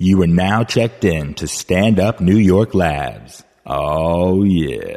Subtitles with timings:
[0.00, 3.42] You are now checked in to Stand Up New York Labs.
[3.66, 4.94] Oh, yeah.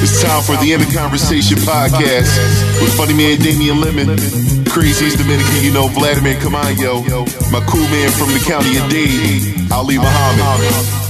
[0.00, 4.16] It's time for the End of Conversation podcast with funny man Damien Lemon,
[4.64, 7.04] craziest Dominican you know Vladimir Caamaño,
[7.52, 11.07] my cool man from the county of Dade, Ali Muhammad.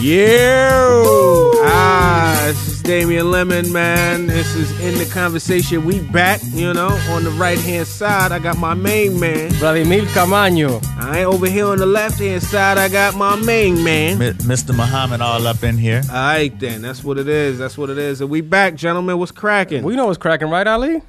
[0.00, 1.50] Yo!
[1.62, 4.28] Ah, this is Damien Lemon, man.
[4.28, 5.84] This is in the conversation.
[5.84, 8.32] We back, you know, on the right hand side.
[8.32, 9.50] I got my main man.
[9.50, 10.82] Vladimir Caamaño.
[10.98, 12.78] I ain't over here on the left hand side.
[12.78, 14.16] I got my main man.
[14.18, 14.74] Mi- Mr.
[14.74, 16.00] Muhammad all up in here.
[16.08, 16.80] All right, then.
[16.80, 17.58] That's what it is.
[17.58, 18.22] That's what it is.
[18.22, 19.18] And we back, gentlemen.
[19.18, 19.82] What's cracking?
[19.82, 21.02] We know what's cracking, right, Ali?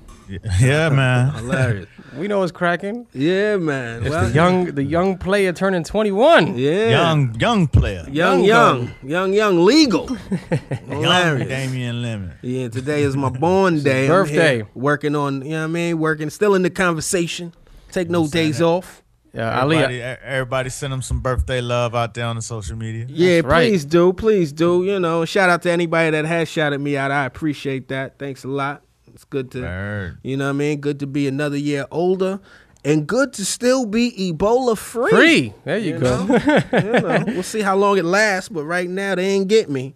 [0.60, 1.34] Yeah, man.
[1.36, 1.88] Hilarious.
[2.18, 3.08] We know it's cracking.
[3.14, 4.02] Yeah, man.
[4.02, 6.58] It's Well, the young, the young player turning 21.
[6.58, 6.90] Yeah.
[6.90, 8.06] Young, young player.
[8.10, 10.08] Young, young young, young, young, legal.
[10.90, 11.48] Young Hilarious.
[11.48, 12.34] Damien Lemon.
[12.42, 14.04] Yeah, today is my born day.
[14.06, 14.56] I'm birthday.
[14.58, 16.00] here working on, you know what I mean?
[16.00, 17.54] Working, still in the conversation.
[17.92, 19.04] Take no days off.
[19.34, 19.78] Yeah, Ali.
[19.78, 23.06] Everybody, uh, e- everybody send him some birthday love out there on the social media.
[23.08, 23.70] Yeah, That's right.
[23.70, 24.84] please do, please do.
[24.84, 27.12] You know, shout out to anybody that has shouted me out.
[27.12, 28.20] I appreciate that.
[28.20, 28.84] Thanks a lot.
[29.22, 30.18] It's good to, Word.
[30.24, 30.80] you know what I mean?
[30.82, 32.40] Good to be another year older
[32.84, 35.12] and good to still be Ebola free.
[35.12, 35.54] Free.
[35.64, 36.26] There you, You go.
[36.26, 36.36] know?
[36.74, 39.94] you know, we'll see how long it lasts, but right now they ain't get me.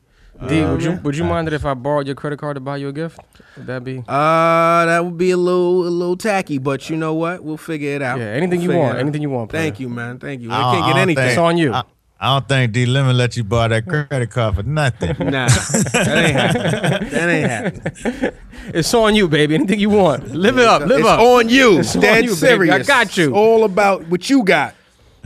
[0.47, 2.77] D, would you would you mind it if I borrowed your credit card to buy
[2.77, 3.19] you a gift?
[3.57, 4.03] Would that be?
[4.07, 7.41] Uh, that would be a little, a little tacky, but you know what?
[7.43, 8.19] We'll figure it out.
[8.19, 9.63] Yeah, anything We'll you want, anything you want, player.
[9.63, 10.19] Thank you, man.
[10.19, 10.51] Thank you.
[10.51, 11.15] I I can't get anything.
[11.23, 11.73] think- It's on you.
[11.73, 11.83] I,
[12.17, 15.15] I don't think D Lemon let you borrow that credit card for nothing.
[15.19, 17.09] Nah, that ain't happening.
[17.09, 18.31] That ain't happening.
[18.73, 19.55] It's on you, baby.
[19.55, 20.29] Anything you want.
[20.33, 20.81] Live it up.
[20.83, 21.19] Live it's up.
[21.19, 21.79] on you.
[21.79, 22.35] It's on Dead you, baby.
[22.37, 22.73] serious.
[22.75, 23.25] I got you.
[23.29, 24.75] It's all about what you got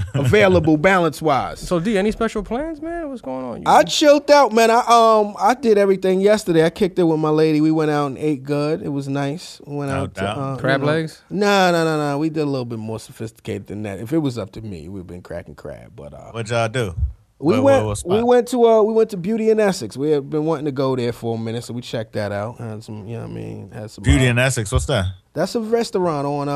[0.13, 1.59] available balance wise.
[1.59, 3.09] So D, any special plans, man?
[3.09, 3.57] What's going on?
[3.57, 4.69] You I chilled out, man.
[4.71, 6.65] I um I did everything yesterday.
[6.65, 7.61] I kicked it with my lady.
[7.61, 8.81] We went out and ate good.
[8.81, 9.61] It was nice.
[9.65, 11.21] We went No out to, uh, Crab you know- legs?
[11.29, 12.17] No, no, no, no.
[12.17, 13.99] We did a little bit more sophisticated than that.
[13.99, 15.93] If it was up to me, we'd been cracking crab.
[15.95, 16.95] But uh, What y'all do?
[17.41, 19.95] we What- went what- what we went to uh we went to Beauty in Essex.
[19.95, 22.57] We had been wanting to go there for a minute, so we checked that out.
[22.57, 24.71] Had some, you know what I mean, had some Beauty uh, in Essex.
[24.71, 25.05] What's that?
[25.33, 26.51] That's a restaurant on uh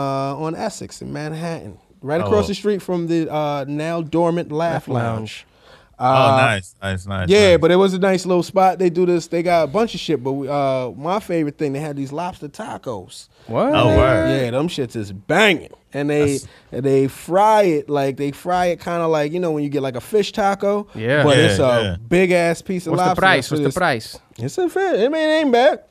[0.45, 2.25] on Essex in Manhattan, right Oh.
[2.25, 5.45] across the street from the uh now dormant Laugh Laugh Lounge.
[5.99, 7.29] oh, Uh, nice, nice, nice.
[7.29, 7.61] Yeah, nice.
[7.61, 8.77] but it was a nice little spot.
[8.79, 9.27] They do this.
[9.27, 10.21] They got a bunch of shit.
[10.23, 13.29] But we, uh, my favorite thing, they had these lobster tacos.
[13.47, 13.73] What?
[13.73, 14.29] Oh, word.
[14.41, 18.67] Yeah, them shits is banging, and they That's- and they fry it like they fry
[18.67, 20.87] it kind of like you know when you get like a fish taco.
[20.95, 21.23] Yeah.
[21.23, 21.95] but Yeah, it's a yeah.
[22.07, 23.05] big ass piece of lobster.
[23.09, 23.47] What's the price?
[23.47, 24.19] So What's the price?
[24.37, 24.95] It's a fair.
[25.05, 25.83] I mean, it ain't bad.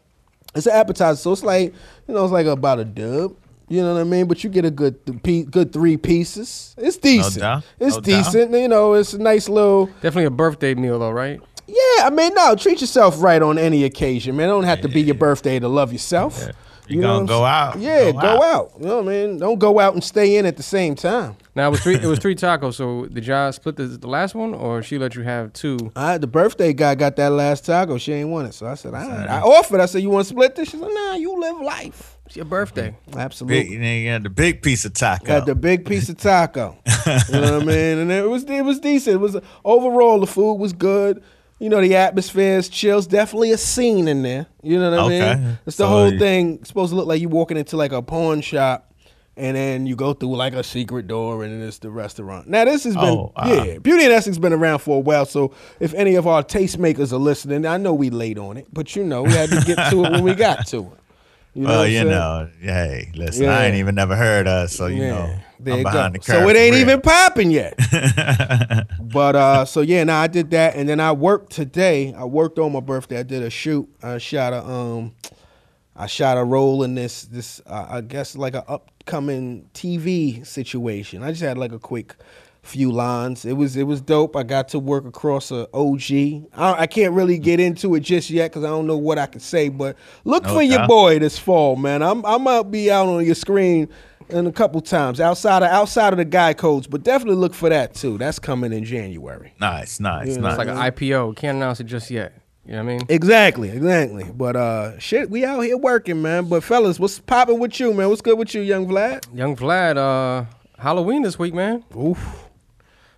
[0.55, 1.73] It's an appetizer, so it's like
[2.09, 3.35] you know, it's like about a dub.
[3.73, 4.27] You know what I mean?
[4.27, 6.75] But you get a good th- good three pieces.
[6.77, 7.39] It's decent.
[7.41, 7.65] doubt.
[7.81, 8.25] It's No doubt.
[8.25, 8.53] decent.
[8.53, 9.87] You know, it's a nice little.
[9.87, 11.41] Definitely a birthday meal, though, right?
[11.67, 14.49] Yeah, I mean, no, treat yourself right on any occasion, man.
[14.49, 16.49] It don't have to be your birthday to love yourself.
[16.89, 17.79] You know gonna go out.
[17.79, 18.43] Yeah, go go, out.
[18.43, 18.73] out.
[18.81, 19.39] You know what I mean?
[19.39, 21.37] Don't go out and stay in at the same time.
[21.55, 21.95] Now it was three.
[21.95, 22.75] it was three tacos.
[22.75, 25.93] So did y'all split the, the last one, or she let you have two?
[25.95, 27.97] I, the birthday guy got that last taco.
[27.99, 28.55] She ain't want it.
[28.55, 29.29] So I said, all right.
[29.31, 29.81] I offered.
[29.81, 30.71] I said, you want to split this?
[30.71, 32.19] She said, nah, you live life.
[32.33, 32.97] It's your birthday.
[33.11, 33.19] Mm-hmm.
[33.19, 33.63] Absolutely.
[33.65, 35.27] Big, you know, you got the big piece of taco.
[35.27, 36.79] Got the big piece of taco.
[37.07, 37.99] you know what I mean?
[37.99, 39.17] And it was it was decent.
[39.17, 41.23] It was overall the food was good.
[41.59, 43.07] You know the atmosphere is chills.
[43.07, 44.47] Definitely a scene in there.
[44.63, 45.03] You know what I
[45.35, 45.35] Okay.
[45.43, 45.59] mean?
[45.67, 46.55] It's the So whole you- thing.
[46.61, 48.91] It's supposed to look like you walking into like a pawn shop,
[49.37, 52.49] and then you go through like a secret door, and then it's the restaurant.
[52.49, 53.53] Now this has been Oh, wow.
[53.63, 55.27] yeah, Beauty and Essex been around for a while.
[55.27, 58.97] So if any of our tastemakers are listening, I know we late on it, but
[58.97, 60.87] you know we had to get to it when we got to it.
[61.55, 63.59] You know well, you know, hey, listen, Yeah.
[63.59, 66.19] I ain't even never heard us, so you Yeah, know, there I'm behind go.
[66.21, 66.43] the curve.
[66.45, 67.79] So it ain't even popping yet.
[69.01, 72.15] but uh, so yeah, now I did that, and then I worked today.
[72.15, 73.19] I worked on my birthday.
[73.19, 73.87] I did a shoot.
[74.03, 75.15] I shot a um,
[75.95, 81.23] I shot a role in this this uh, I guess like an upcoming TV situation.
[81.23, 82.15] I just had like a quick
[82.63, 83.45] few lines.
[83.45, 84.37] It was it was dope.
[84.37, 86.11] I got to work across a OG.
[86.55, 89.27] I, I can't really get into it just yet because I don't know what I
[89.27, 89.69] can say.
[89.69, 92.03] But look No for your boy this fall, man.
[92.03, 93.89] I'm I might be out on your screen
[94.29, 97.69] in a couple times outside of outside of the guy codes, but definitely look for
[97.69, 98.17] that too.
[98.19, 99.55] That's coming in January.
[99.61, 100.53] Nice, nice, You know, nice.
[100.53, 101.37] It's like an IPO.
[101.37, 102.33] Can't announce it just yet.
[102.65, 103.07] You know what I mean?
[103.09, 104.25] Exactly, exactly.
[104.33, 106.49] But uh, shit, we out here working, man.
[106.49, 108.09] But fellas, what's popping with you, man?
[108.09, 109.25] What's good with you, young Vlad?
[109.35, 110.45] Young Vlad, uh,
[110.79, 111.85] Halloween this week, man.
[111.97, 112.49] Oof.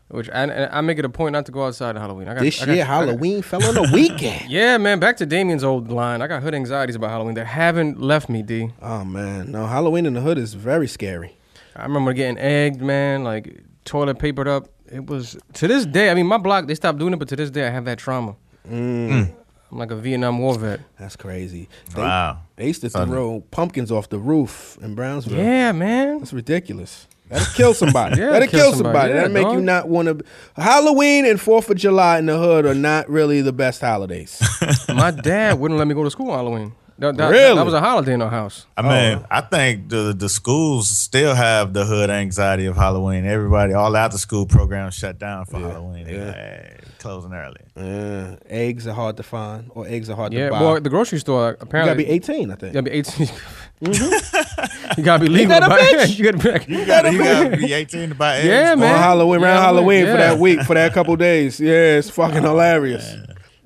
[0.09, 2.29] Which I, and I make it a point not to go outside on Halloween.
[2.29, 4.45] I got, This I got- year, I got- Halloween fell on the weekend.
[4.51, 5.01] yeah, man.
[5.01, 6.21] Back to Damien's old line.
[6.23, 7.35] I got hood anxieties about Halloween.
[7.35, 8.71] They haven't left me, D.
[8.83, 11.37] Oh man, no, Halloween in the hood is very scary.
[11.75, 13.25] I remember getting egged, man.
[13.25, 14.69] Like toilet papered up.
[14.93, 16.11] It was to this day.
[16.11, 17.99] I mean, my block they stopped doing it, but to this day I have that
[17.99, 18.37] trauma.
[18.71, 19.33] Mm.
[19.73, 20.81] I'm like a Vietnam War vet.
[21.01, 21.69] That's crazy.
[21.95, 22.39] They, Wow.
[22.57, 23.11] they used to Funny.
[23.11, 25.37] throw pumpkins off the roof in Brownsville.
[25.39, 26.19] Yeah, man.
[26.19, 27.09] That's ridiculous.
[27.29, 28.21] That'll kill somebody.
[28.21, 29.11] Yeah, That'll kill kill somebody.
[29.11, 30.25] Yeah, That'll make you not want to.
[30.61, 34.41] Halloween and Fourth of July in the hood are not really the best holidays.
[34.89, 36.73] My dad wouldn't let me go to school on Halloween.
[36.99, 37.57] That, that, Really?
[37.57, 38.67] that was a holiday in our house.
[38.77, 39.27] I mean, oh.
[39.29, 43.27] I think the the schools still have the hood anxiety of Halloween.
[43.27, 46.07] Everybody, all after school programs shut down for Halloween.
[46.09, 46.27] Yeah.
[46.27, 47.57] like, hey, closing early.
[47.77, 50.61] Yeah, eggs are hard to find, or eggs are hard Yeah, to buy.
[50.61, 52.75] Yeah, well, the grocery store you apparently gotta be 18, I think.
[52.75, 53.29] You gotta be 18.
[53.83, 55.01] Mm-hmm.
[55.01, 55.49] you gotta be legal.
[55.49, 56.17] that a about- bitch?
[56.17, 56.73] you gotta be.
[56.73, 58.47] You gotta, you gotta be 18 to buy eggs.
[58.47, 58.95] Yeah, man.
[58.95, 61.59] on Halloween, around Yeah, Halloween for that week, for that couple days.
[61.61, 63.15] Yeah, it's fucking oh, hilarious.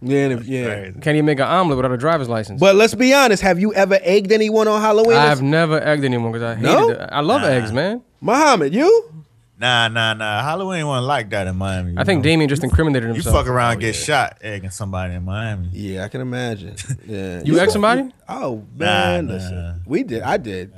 [0.00, 0.64] Yeah, and if- yeah.
[0.64, 0.92] Crazy.
[1.00, 2.60] Can't even make an omelet without a driver's license.
[2.60, 3.42] But let's be honest.
[3.42, 5.16] Have you ever egged anyone on Halloween?
[5.16, 6.90] I've never egged anyone because I hated No?
[6.90, 7.08] it.
[7.10, 8.02] I love eggs, man.
[8.20, 9.12] Muhammad, you?
[9.60, 10.40] Nah, nah, nah.
[10.42, 11.92] Halloween wasn't like that in Miami.
[11.94, 12.30] you I think know.
[12.30, 13.16] Damien just incriminated himself.
[13.16, 13.46] You himself.
[13.46, 15.68] fuck around, and get shot, egging somebody in Miami.
[15.72, 16.76] Yeah, I can imagine.
[17.08, 18.08] Yeah, You egged somebody?
[18.28, 19.74] Oh man, Nah, listen, nah.
[19.84, 20.22] we did.
[20.22, 20.72] I did.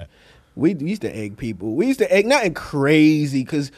[0.57, 1.75] We used to egg people.
[1.75, 3.71] We used to egg nothing crazy because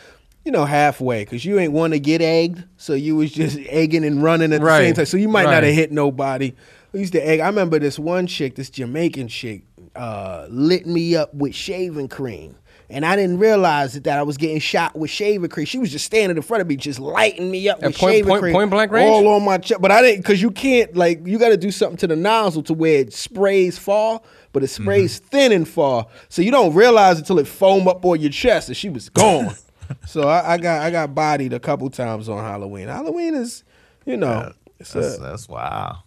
[0.45, 4.05] you know halfway because you ain't want to get egged, so you was just egging
[4.05, 4.85] and running at the Right.
[4.87, 5.07] same time.
[5.07, 6.53] So you might not have hit nobody.
[6.93, 7.41] We used to egg.
[7.41, 9.63] I remember this one chick, this Jamaican chick,
[9.97, 12.57] uh, lit me up with shaving cream.
[12.91, 15.65] And I didn't realize that, that I was getting shot with shaving cream.
[15.65, 18.13] She was just standing in front of me, just lighting me up At with point-
[18.13, 18.53] shaving point- cream.
[18.53, 19.09] point blank range?
[19.09, 19.81] All on my chest.
[19.81, 22.63] But I didn't, because you can't, like, you got to do something to the nozzle
[22.65, 24.21] to where it sprays far,
[24.53, 26.07] but it sprays thin and far.
[26.29, 29.55] So you don't realize until it foam up on your chest and she was gone.
[30.07, 32.89] so I, I got I got bodied a couple times on Halloween.
[32.89, 33.65] Halloween is,
[34.07, 35.99] you know, it's, That's, a, that's wow.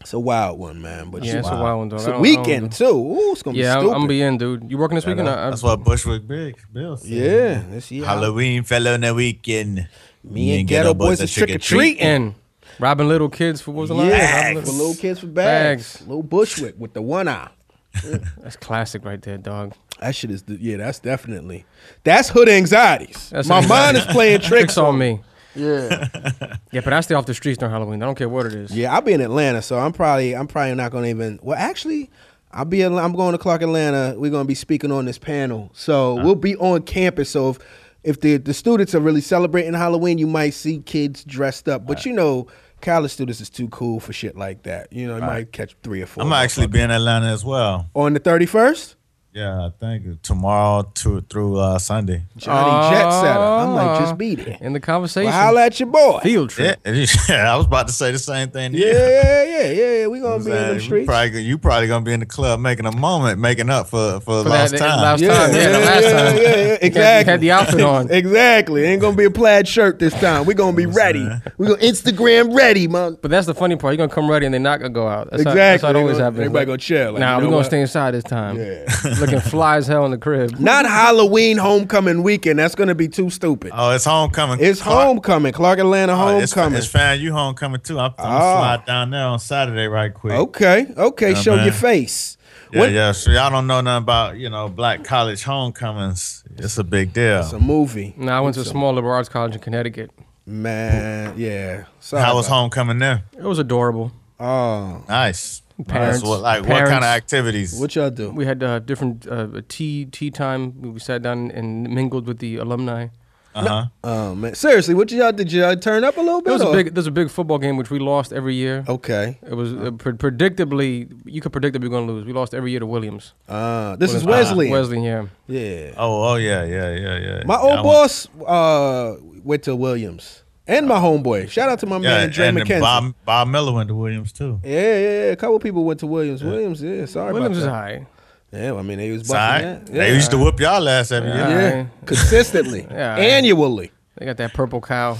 [0.00, 1.10] it's a wild one, man.
[1.10, 1.98] But Yeah, you- it's a wild one, dog.
[2.00, 2.84] it's I a don't- I don't weekend too.
[2.84, 3.86] Ooh, it's gonna Yeah, be I'm.
[3.88, 4.70] I'm gonna be in, dude.
[4.70, 5.28] You working this weekend?
[5.28, 7.10] I, I, That's what Bushwick Big Bill said.
[7.10, 8.04] yeah, this year.
[8.04, 9.88] Halloween fell on the weekend.
[10.24, 11.98] Me and Geto Boys is trick or treating.
[11.98, 12.34] treating.
[12.78, 14.08] Robbing little kids for what was the line?
[14.08, 15.96] Yeah, for little kids for bags.
[15.98, 16.06] Bags.
[16.08, 17.48] Little Bushwick with the one eye.
[18.38, 19.74] That's classic right there, dog.
[20.00, 21.64] That shit is, the, yeah, that's definitely,
[22.02, 23.30] that's hood anxieties.
[23.30, 23.68] That's My anxiety.
[23.84, 25.20] mind is playing tricks Tricks on me.
[25.54, 26.08] Yeah,
[26.72, 28.02] Yeah, but I stay off the streets during Halloween.
[28.02, 28.72] I don't care what it is.
[28.74, 28.92] yeah.
[28.92, 31.38] I'll be in Atlanta, so I'm probably, I'm probably not gonna even.
[31.42, 32.10] Well, actually,
[32.50, 32.82] I'll be.
[32.82, 34.14] in- I'm going to Clark Atlanta.
[34.18, 36.24] We're gonna be speaking on this panel, so uh-huh.
[36.24, 37.30] we'll be on campus.
[37.30, 37.58] So if
[38.02, 41.86] if the the students are really celebrating Halloween, you might see kids dressed up.
[41.86, 42.48] But you know,
[42.82, 44.92] college students is too cool for shit like that.
[44.92, 46.24] You know, you might catch three or four.
[46.24, 47.88] I'm actually be in Atlanta as well.
[47.94, 48.96] on the 31st.
[49.34, 52.24] Yeah, I think tomorrow to through uh, Sunday.
[52.36, 53.40] Johnny Jet Setter.
[53.40, 54.58] I'm like, just be there.
[54.60, 55.30] In the conversation.
[55.30, 56.20] Well, holla at your boy.
[56.22, 56.78] Field trip.
[56.84, 57.30] Yeah, trip.
[57.38, 58.74] I was about to say the same thing.
[58.74, 59.70] Yeah, yeah, yeah, yeah,
[60.00, 60.06] yeah.
[60.08, 60.74] We You know gonna be I'm in the saying?
[60.74, 61.06] You streets.
[61.06, 64.42] probably, you probably gonna be in the club making a moment, making up for for,
[64.42, 65.00] For lost that- time.
[65.00, 66.36] last yeah, time, yeah, the last time.
[66.36, 67.30] yeah, yeah, exactly.
[67.30, 68.10] had the outfit on.
[68.10, 68.84] exactly.
[68.84, 70.44] Ain't gonna be a plaid shirt this time.
[70.44, 71.26] We gonna be ready.
[71.56, 73.16] We gonna Instagram ready, man.
[73.22, 73.92] But that's the funny part.
[73.96, 75.30] You're gonna come ready and they're not gonna go out.
[75.30, 75.58] That's Exactly.
[75.62, 76.40] How, that's how it always gonna- happens.
[76.40, 78.58] everybody gonna chill, like, nah, we're gonna stay inside this time.
[78.58, 78.84] Yeah.
[79.22, 80.58] Looking fly as hell in the crib.
[80.58, 82.58] Not Halloween homecoming weekend.
[82.58, 83.72] That's gonna be too stupid.
[83.74, 84.58] Oh, it's homecoming.
[84.60, 85.52] It's Clark- homecoming.
[85.52, 86.78] Clark Atlanta Oh, it's, homecoming.
[86.78, 87.98] it's FAMU homecoming too.
[87.98, 88.58] I'm, I'm gonna ah.
[88.76, 90.34] slide down there on Saturday right quick.
[90.34, 91.30] okay, okay.
[91.30, 91.64] Yeah, Show man.
[91.64, 92.36] your face.
[92.72, 93.12] Yeah, When- yeah.
[93.12, 96.44] So y'all don't know nothing about you know black college homecomings.
[96.56, 97.40] It's a big deal.
[97.40, 100.10] It's a movie, No, I went to a small liberal arts college in Connecticut.
[100.44, 101.34] man.
[101.38, 101.84] Yeah.
[102.00, 103.22] Sorry How was homecoming there?
[103.36, 104.12] It was adorable.
[104.38, 105.61] Oh, Nice.
[105.86, 106.28] Parents- Nice.
[106.28, 107.78] What, like what kind of activities?
[107.78, 108.30] what y'all do?
[108.30, 110.92] We had uh, different uh, tea tea time.
[110.94, 113.08] We sat down and mingled with the alumni.
[113.54, 113.84] Uh huh.
[114.02, 115.52] Oh man, seriously, what y'all did?
[115.52, 116.48] Y'all turn up a little bit?
[116.50, 116.94] It was a or- big.
[116.94, 118.82] There's a big football game which we lost every year.
[118.88, 119.38] Okay.
[119.46, 121.12] It was uh, pre- predictably.
[121.26, 122.24] You could predict that we were going to lose.
[122.24, 123.34] We lost every year to Williams.
[123.46, 124.70] Uh, this is Williams- Wesley.
[124.70, 125.26] Wesley, yeah.
[125.48, 125.92] Yeah.
[125.98, 127.42] Oh, oh yeah, yeah, yeah, yeah.
[127.44, 131.50] My yeah, old I went- boss uh, went to Williams, and my homeboy.
[131.50, 132.80] Shout out to my Yeah, man Dre and then McKenzie.
[132.80, 134.60] Bob, Bob Miller went to Williams too.
[134.64, 135.32] Yeah, yeah, yeah.
[135.32, 136.42] A couple people went to Williams.
[136.42, 137.04] Williams, yeah.
[137.06, 137.98] Sorry Williams is about that.
[138.00, 138.06] high.
[138.52, 139.62] Yeah, I mean they was It's all right.
[139.62, 140.00] busting that.
[140.00, 141.48] They used to whoop y'all ass every Yeah.
[141.48, 141.60] year.
[141.60, 141.86] yeah.
[142.06, 143.16] consistently, Yeah.
[143.16, 143.90] annually.
[144.18, 145.16] They got that purple cow.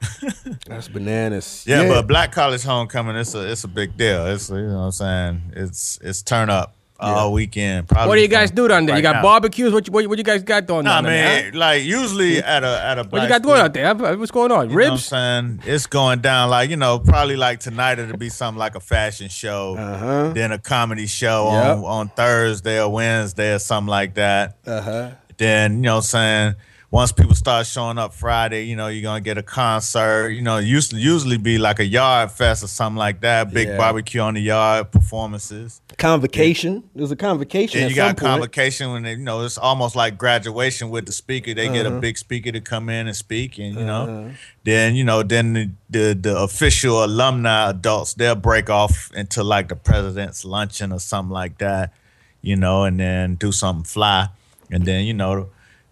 [0.66, 1.64] That's bananas.
[1.66, 4.26] Yeah, but black college homecoming, it's a it's a big deal.
[4.28, 5.42] It's you know what I'm saying.
[5.56, 7.86] It's it's turn up all weekend.
[7.88, 8.96] Probably What do you guys do down there?
[8.96, 9.22] you got now.
[9.22, 9.72] barbecues?
[9.72, 11.04] What you, what, you- what you guys got going Nah, on?
[11.04, 13.94] there, man, like usually at a at a What you got going out there?
[14.16, 14.70] What's going on?
[14.70, 15.62] You what I'm saying?
[15.64, 19.28] It's going down like, you know, probably like tonight it'll be something like a fashion
[19.28, 20.32] show, Uh-huh.
[20.34, 21.76] then a comedy show Yep.
[21.78, 24.56] on, on Thursday or Wednesday or something like that.
[24.66, 25.10] Uh huh.
[25.36, 26.54] Then, you know what I'm saying?
[26.90, 30.30] Once people start showing up Friday, you know, you're gonna get a concert.
[30.30, 33.52] You know, it used to usually be like a yard fest or something like that.
[33.52, 33.76] Big Yeah.
[33.76, 35.82] barbecue on the yard performances.
[35.98, 36.84] Convocation.
[36.94, 37.78] There's a convocation.
[37.80, 38.20] Then at you got point.
[38.20, 41.52] convocation when they, you know it's almost like graduation with the speaker.
[41.52, 42.00] They get a Uh-huh.
[42.00, 44.30] big speaker to come in and speak, and you know,
[44.64, 49.68] then you know, then the, the the official alumni adults they'll break off into like
[49.68, 51.92] the president's luncheon or something like that,
[52.40, 54.28] you know, and then do something fly,
[54.70, 55.48] and then you know,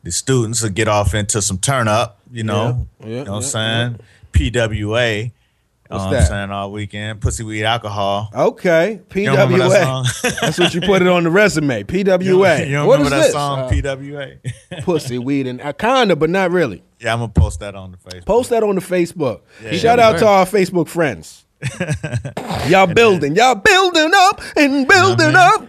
[0.06, 3.32] the students will get off into some turn up, you know, Yeah, yeah, you know
[3.32, 4.00] what yeah, I'm saying,
[4.32, 5.32] PWA.
[5.88, 6.28] What's um, that?
[6.28, 8.28] saying all weekend, pussy weed alcohol.
[8.34, 9.82] Okay, You remember that PWA.
[9.82, 10.06] song?
[10.40, 11.78] That's what you put it on the resume.
[11.78, 12.06] You PWA.
[12.06, 12.22] don't,
[12.68, 13.32] you don't what remember is that this?
[13.32, 14.82] song, Uh, PWA?
[14.84, 16.82] pussy, weed, and uh, kinda, but not really.
[17.00, 18.24] yeah, I'm gonna post that on the Facebook.
[18.26, 19.40] Post that on the Facebook.
[19.72, 21.44] Shout out to our Facebook friends.
[22.68, 25.66] y'all building, y'all building up and building up.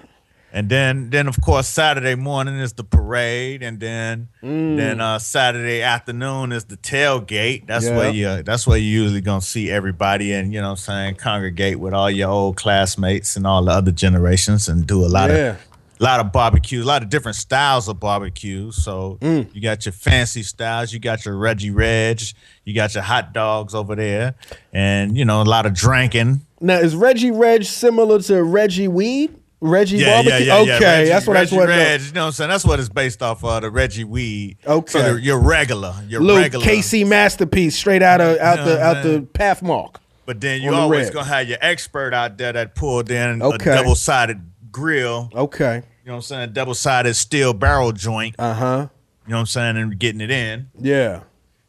[0.57, 4.75] And then, then of course, Saturday morning is the parade, and then, Mm.
[4.75, 7.67] then uh, Saturday afternoon is the tailgate.
[7.67, 7.95] That's Yeah.
[7.95, 8.41] where you.
[8.41, 11.93] That's where you usually gonna see everybody, and you know, what I'm saying congregate with
[11.93, 15.35] all your old classmates and all the other generations, and do a lot Yeah.
[15.35, 15.57] of,
[15.99, 18.77] lot of barbecues, a lot of different styles of barbecues.
[18.77, 19.49] So Mm.
[19.53, 22.19] you got your fancy styles, you got your Reggie Reg,
[22.65, 24.33] you got your hot dogs over there,
[24.73, 26.41] and you know, a lot of drinking.
[26.59, 29.35] Now is Reggie Reg similar to Reggie Weed?
[29.59, 30.45] Reggie Yeah, barbecue?
[30.45, 30.85] yeah, yeah, okay.
[30.85, 31.83] Reggie, that's what Reggie I just wanted to know.
[31.83, 32.49] Reg, You know what I'm saying?
[32.51, 34.57] That's what it's based off of, the Reggie Weed.
[34.65, 34.91] Okay.
[34.99, 36.65] So your regular, your Little regular.
[36.65, 39.25] KC masterpiece straight out of out the out the man.
[39.27, 39.95] Pathmark.
[40.27, 43.71] But then you always gonna have your expert out there that pulled in Okay.
[43.71, 45.29] a double sided grill.
[45.33, 45.75] Okay.
[45.77, 46.53] You know what I'm saying?
[46.53, 48.35] Double sided steel barrel joint.
[48.37, 48.87] Uh huh.
[49.25, 49.77] You know what I'm saying?
[49.77, 50.67] And getting it in.
[50.79, 51.21] Yeah.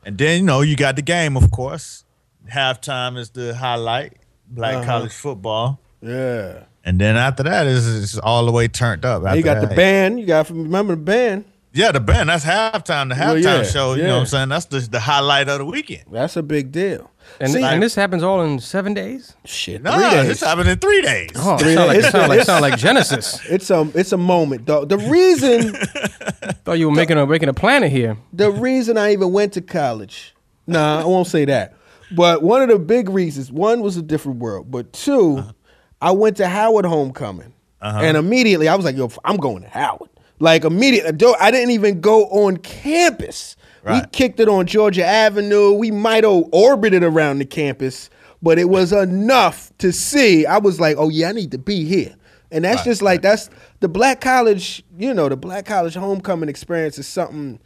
[0.04, 2.04] And then you know you got the game, of course.
[2.52, 4.14] Halftime is the highlight.
[4.48, 4.84] Black Uh-huh.
[4.84, 5.80] college football.
[6.00, 6.64] Yeah.
[6.84, 9.22] And then after that is is all the way turned up.
[9.22, 10.20] you After got the band.
[10.20, 11.44] You got to remember the band.
[11.74, 12.30] Yeah, the band.
[12.30, 13.10] That's halftime.
[13.10, 13.94] The Well, halftime yeah, show.
[13.94, 14.48] You know what I'm saying?
[14.48, 16.04] That's the, the highlight of the weekend.
[16.10, 17.10] That's a big deal.
[17.40, 19.34] And, See, and this happens all in seven days.
[19.44, 19.82] shit.
[19.82, 21.30] Nah, three this happened in three days.
[21.36, 22.06] Oh, it Three sound like, days.
[22.06, 23.40] it sound like, sound like Genesis.
[23.50, 24.88] It's a it's a moment, dog.
[24.88, 25.74] The reason
[26.64, 28.16] Thought you were making a making a planet here.
[28.32, 30.34] the reason I even went to college.
[30.66, 31.74] Nah, I won't say that.
[32.10, 35.52] But one of the big reasons, one was a different world, but 2 uh-huh.
[36.00, 38.00] I went to Howard homecoming, uh-huh.
[38.02, 42.00] and immediately I was like, "Yo, I'm going to Howard." Like immediately, I didn't even
[42.00, 43.56] go on campus.
[43.84, 45.72] We kicked it on Georgia Avenue.
[45.72, 48.10] We might have orbited around the campus,
[48.42, 50.44] but it was enough to see.
[50.44, 52.14] I was like, "Oh yeah, I need to be here."
[52.50, 53.48] And that's Right, just like that's
[53.80, 54.84] the black college.
[54.98, 57.60] You know, the black college homecoming experience is something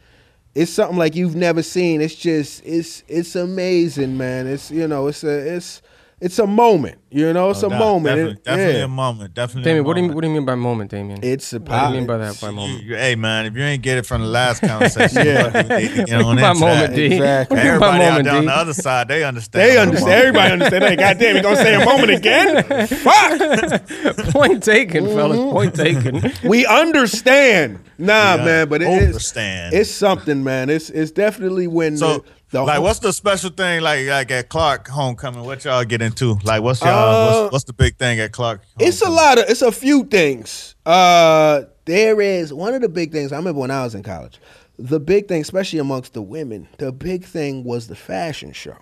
[0.55, 2.01] it's something like you've never seen.
[2.01, 4.47] It's just it's it's amazing, man.
[4.47, 5.81] It's you know it's a it's
[6.25, 6.97] it's a moment.
[7.11, 7.79] You know, it's No a doubt.
[7.79, 8.05] moment.
[8.15, 8.85] Definitely, It- definitely yeah.
[8.85, 9.33] a moment.
[9.35, 9.63] Definitely.
[9.69, 11.19] Damien, a what do you what do you mean by moment, Damien?
[11.21, 12.83] It's a what do you mean by that by moment?
[12.83, 15.45] You- hey man, if you ain't get it from the last conversation, Yeah.
[15.79, 16.95] you need to get on By moment.
[16.95, 17.05] D.
[17.05, 17.55] Exactly.
[17.57, 18.47] What do mean by Everybody out moment, there on D?
[18.47, 19.61] the other side, they understand.
[19.69, 20.11] They understand.
[20.13, 20.83] Everybody understand.
[20.85, 22.63] Hey, goddamn, you gonna say a moment again?
[22.87, 24.31] Fuck.
[24.33, 25.37] Point taken, fellas.
[25.37, 25.51] Mm-hmm.
[25.51, 26.31] Point taken.
[26.49, 27.79] We understand.
[27.99, 29.73] Nah, Yeah, man, but it is overstand.
[29.73, 30.69] it's something, man.
[30.71, 34.47] It's it's definitely when So, the, the like, what's the special thing like like at
[34.47, 35.43] Clark homecoming?
[35.43, 36.37] What y'all get into?
[36.43, 36.89] Like, what's y'all?
[36.89, 38.61] Uh, what's, what's the big thing at Clark?
[38.79, 40.75] It's a lot of it's a few things.
[40.85, 44.39] Uh there is one of the big things I remember when I was in college.
[44.77, 48.77] The big thing, especially amongst the women, the big thing was the fashion show.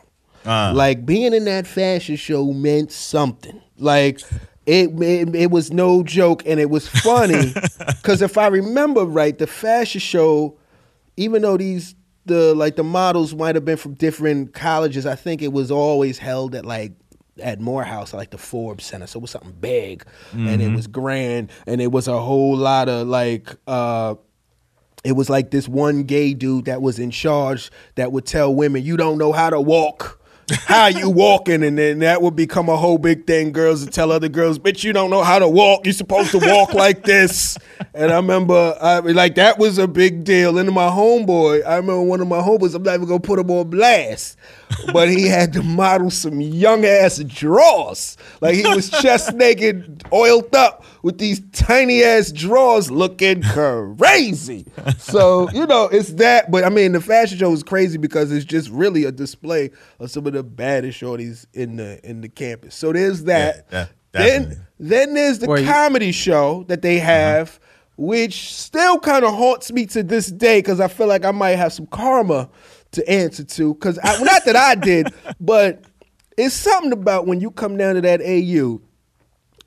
[0.46, 0.74] Uh.
[0.76, 3.62] Like being in that fashion show meant something.
[3.78, 4.20] Like
[4.66, 7.54] it, it it was no joke and it was funny
[8.04, 10.58] cuz if I remember right, the fashion show
[11.16, 15.42] even though these the like the models might have been from different colleges, I think
[15.42, 16.94] it was always held at like
[17.42, 19.08] at Morehouse, like the Forbes Center.
[19.08, 22.90] So it was something big and it was grand and it was a whole lot
[22.90, 24.16] of like uh
[25.04, 28.84] it was like this one gay dude that was in charge that would tell women,
[28.84, 30.21] "You don't know how to walk."
[30.52, 31.64] How you walking?
[31.64, 33.52] And then that would become a whole big thing.
[33.52, 35.86] Girls would tell other girls bitch you don't know how to walk.
[35.86, 37.58] You're supposed to walk like this.
[37.94, 40.58] And i remember I, like that was a big deal.
[40.58, 43.50] And my homeboy i remember one of my homeboys i'm not even gonna put him
[43.52, 44.38] on blast
[44.94, 48.18] but he had to model some young ass drawers.
[48.40, 54.66] Like he was chest naked oiled up with these tiny ass drawers looking crazy.
[54.98, 58.46] So you know it's that but i mean the fashion show is crazy because it's
[58.46, 62.76] just really a display of some of the baddest shorties in the in the campus
[62.76, 65.66] so there's that Yeah, de- then then there's the Wait.
[65.66, 67.08] comedy show that they uh-huh.
[67.08, 67.60] have
[67.98, 71.56] which still kind of haunts me to this day because i feel like i might
[71.56, 72.50] have some karma
[72.92, 75.08] to answer to because not that i did
[75.40, 75.84] but
[76.38, 78.82] it's something about when you come down to that au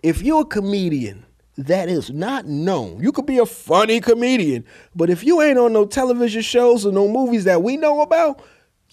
[0.03, 1.25] if you're a comedian
[1.57, 3.01] that is not known.
[3.01, 4.65] You could be a funny comedian,
[4.95, 8.43] but if you ain't on no television shows or no movies that we know about,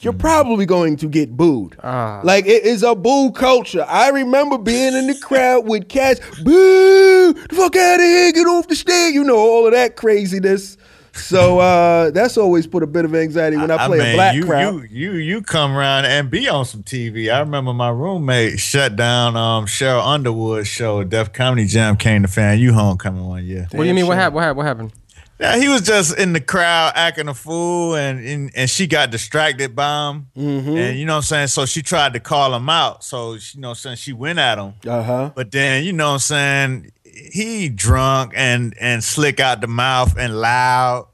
[0.02, 1.78] you're probably going to get booed.
[1.84, 2.22] Ah.
[2.24, 3.86] Like it is a boo culture.
[3.88, 8.48] I remember being in the crowd with cats, boo, the fuck out of here, get
[8.48, 10.78] off the stage, you know, all of that craziness.
[11.14, 14.36] So uh, that's always put a bit of anxiety when I play mean, a black
[14.36, 14.74] you, crowd.
[14.90, 17.34] You you you come around and be on some TV.
[17.34, 21.04] I remember my roommate shut down um Sheryl Underwood's show.
[21.04, 23.68] Def Comedy Jam came to FAMU homecoming one year.
[23.72, 24.08] What do you mean?
[24.08, 24.36] What happened?
[24.36, 24.58] What happened?
[24.58, 24.94] What happened?
[25.42, 29.10] Yeah, he was just in the crowd acting a fool, and and, and she got
[29.10, 30.28] distracted by him.
[30.38, 30.78] Mm-hmm.
[30.78, 31.48] And you know what I'm saying?
[31.48, 33.04] So she tried to call him out.
[33.04, 33.96] So she, you know what I'm saying?
[33.98, 34.76] She went at him.
[34.88, 35.32] Uh huh.
[35.36, 36.92] But then, you know what I'm saying?
[37.04, 41.08] He drunk and and slick out the mouth and loud.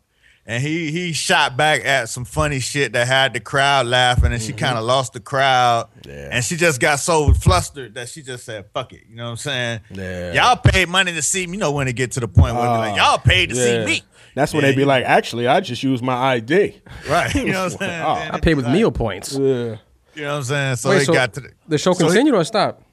[0.50, 4.42] And he he shot back at some funny shit that had the crowd laughing, and
[4.42, 4.60] she Mm-hmm.
[4.60, 5.90] kind of lost the crowd.
[6.08, 9.30] And she just got so flustered that she just said, "Fuck it," you know what
[9.32, 9.80] I'm saying?
[9.92, 10.32] Yeah.
[10.34, 11.54] Y'all paid money to see me.
[11.54, 13.84] You know when it get to the point where they like, y'all paid to see
[13.86, 14.04] me.
[14.38, 16.82] That's when Yeah, they be like, actually, I just use my ID.
[17.10, 17.34] Right.
[17.36, 18.04] You know what I'm saying?
[18.04, 18.16] Wow.
[18.16, 19.34] Then I it paid with like- meal points.
[19.34, 19.78] Yeah.
[20.16, 20.76] You know what I'm saying?
[20.78, 22.84] So Wait, they so got to the, the show so he- continued or stopped?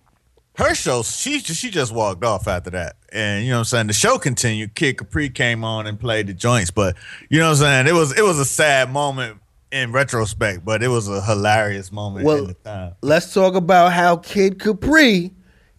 [0.56, 2.94] her show, she she just walked off after that.
[3.12, 3.86] And you know what I'm saying?
[3.88, 4.74] The show continued.
[4.76, 6.70] Kid Capri came on and played the joints.
[6.70, 6.96] But
[7.28, 7.86] you know what I'm saying?
[7.88, 9.40] It was it was a sad moment
[9.72, 12.92] in retrospect, but it was a hilarious moment Well, in the time.
[13.02, 15.32] Let's talk about how Kid Capri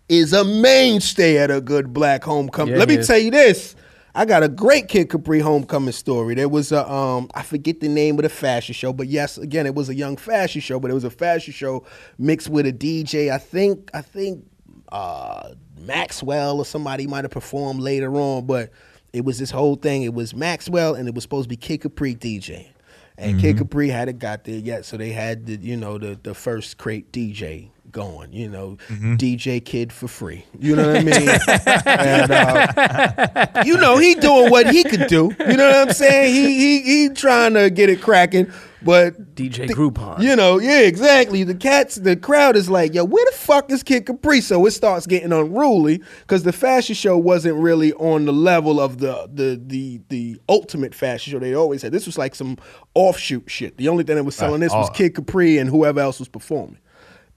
[0.10, 2.74] is a mainstay at a good black homecoming.
[2.74, 3.08] Yeah, Let me is.
[3.08, 3.76] tell you this.
[4.18, 6.36] I got a great Kid Capri homecoming story.
[6.36, 9.66] There was a um I forget the name of the fashion show, but yes, again,
[9.66, 11.86] it was a young fashion show, but it was a fashion show
[12.18, 13.30] mixed with a DJ.
[13.30, 14.46] I think I think
[14.90, 18.72] uh Maxwell or somebody might have performed later on, but
[19.12, 20.04] it was this whole thing.
[20.04, 22.70] It was Maxwell and it was supposed to be Kid Capri DJ.
[23.18, 26.34] And Kid Capri hadn't got there yet, so they had the you know the the
[26.34, 30.44] first crate DJ going, you know, DJ Kid for free.
[30.60, 31.30] You know what I mean?
[31.86, 35.32] and, uh, you know he doing what he could do.
[35.40, 36.34] You know what I'm saying?
[36.34, 38.52] He he he trying to get it cracking,
[38.82, 40.22] but DJ the- Groupon.
[40.22, 41.44] You know, yeah, exactly.
[41.44, 44.42] The cats, the crowd is like, yo, where the fuck is Kid Capri?
[44.42, 48.98] So it starts getting unruly because the fashion show wasn't really on the level of
[48.98, 51.92] the the the the ultimate fashion show they always had.
[51.92, 52.58] This was like some
[52.94, 53.78] offshoot shit.
[53.78, 54.94] The only thing that was selling this was Oh.
[54.94, 56.78] Kid Capri and whoever else was performing.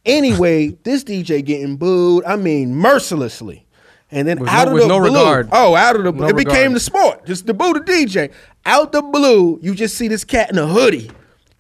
[0.07, 2.25] Anyway, this DJ getting booed.
[2.25, 3.67] I mean, mercilessly.
[4.11, 5.49] And then With out no- of the no blue, regard.
[5.53, 6.75] oh, out of the No it became regard.
[6.77, 7.27] the sport.
[7.27, 8.31] Just the boo the DJ.
[8.65, 11.11] Out the blue, you just see this cat in a hoodie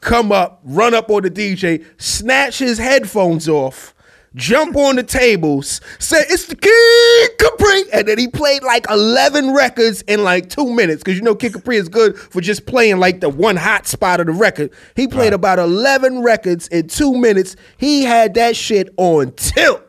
[0.00, 3.92] come up, run up on the DJ, snatch his headphones off,
[4.38, 9.52] jump on the tables, say it's the Kid Capri, and then he played like eleven
[9.52, 12.98] records in like two minutes because you know Kid Capri is good for just playing
[12.98, 14.72] like the one hot spot of the record.
[14.96, 17.56] He played about eleven records in two minutes.
[17.76, 19.82] He had that shit on tilt.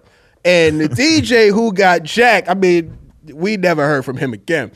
[0.43, 2.97] And the DJ who got Jack, I mean,
[3.33, 4.71] we never heard from him again.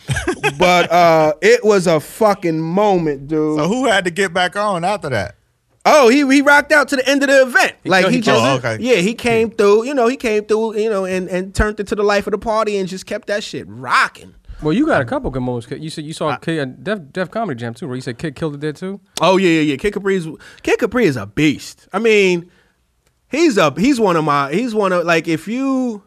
[0.58, 3.58] but uh, it was a fucking moment, dude.
[3.60, 5.36] So who had to get back on after that?
[5.86, 7.76] Oh, he he rocked out to the end of the event.
[7.84, 8.42] like he he just?
[8.42, 8.78] Oh, okay.
[8.82, 9.86] yeah, he came through.
[9.86, 10.78] You know, he came through.
[10.78, 13.44] You know, and and turned into the life of the party and just kept that
[13.44, 14.36] shit rocking.
[14.62, 15.70] Well, you got a couple good moments.
[15.70, 18.18] You said you saw Kid at uh, Def, Def Comedy Jam too, where you said
[18.18, 19.02] Kid killed it there too.
[19.20, 19.76] Oh yeah, yeah, yeah.
[19.76, 20.28] Kid Capri is
[20.62, 21.90] Kid Capri is a beast.
[21.92, 22.50] I mean,
[23.30, 26.02] he's a he's one of my he's one of like if you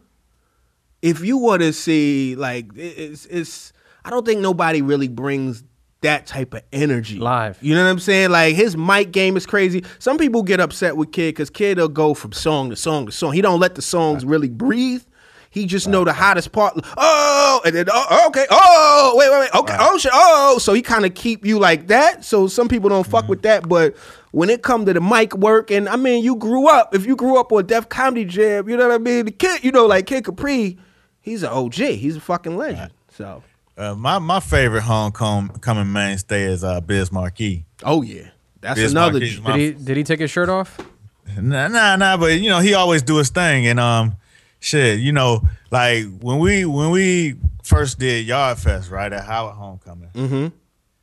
[1.02, 3.74] if you want to see like it's it's
[4.06, 5.62] I don't think nobody really brings
[6.02, 7.58] that type of energy Live.
[7.62, 8.30] You know what I'm saying?
[8.30, 9.84] Like his mic game is crazy.
[9.98, 13.12] Some people get upset with Kid because Kid will go from song to song to
[13.12, 13.32] song.
[13.32, 15.02] He don't let the songs really breathe.
[15.50, 16.78] He just know the hottest part.
[16.98, 18.46] Oh, and then oh, okay.
[18.50, 19.54] Oh, wait, wait, wait.
[19.54, 19.76] Okay.
[19.78, 20.12] Oh shit.
[20.14, 22.24] Oh, so he kind of keep you like that.
[22.24, 23.30] So some people don't fuck mm-hmm.
[23.30, 23.96] with that, but
[24.32, 26.94] when it come to the mic work, and I mean, you grew up.
[26.94, 29.24] If you grew up on Def Comedy Jam, you know what I mean.
[29.24, 30.76] The kid, you know, like Kid Capri,
[31.22, 31.74] he's an OG.
[31.74, 32.92] He's a fucking legend.
[33.08, 33.42] So,
[33.76, 37.66] Uh, my my favorite homecoming mainstay is uh, Biz Markie.
[37.84, 38.28] oh yeah,
[38.60, 39.12] that's Biz another.
[39.20, 40.78] Marquis is my- Did he did he take his shirt off?
[41.38, 42.16] Nah, nah, nah.
[42.16, 44.16] But you know, he always do his thing, and um,
[44.60, 45.00] shit.
[45.00, 50.10] You know, like when we when we first did Yard Fest, right at Howard Homecoming.
[50.14, 50.46] Mm-hmm.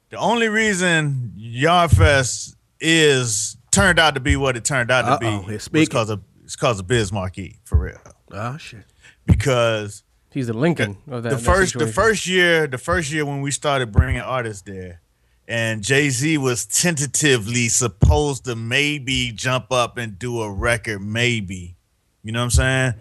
[0.09, 5.27] The only reason Yard Fest is turned out to be what it turned out to
[5.27, 5.86] Uh-oh, be speaking.
[5.86, 7.99] because of it's because of Biz Markie for real.
[8.31, 8.86] Oh shit.
[9.25, 10.03] Because
[10.34, 11.30] He's the Lincoln of that.
[11.30, 15.00] the that first the first year the first year when we started bringing artists there
[15.48, 21.76] and jay-z was tentatively supposed to maybe jump up and do a record maybe
[22.24, 22.93] you know what i'm saying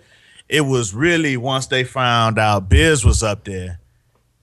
[0.48, 3.78] it was really once they found out biz was up there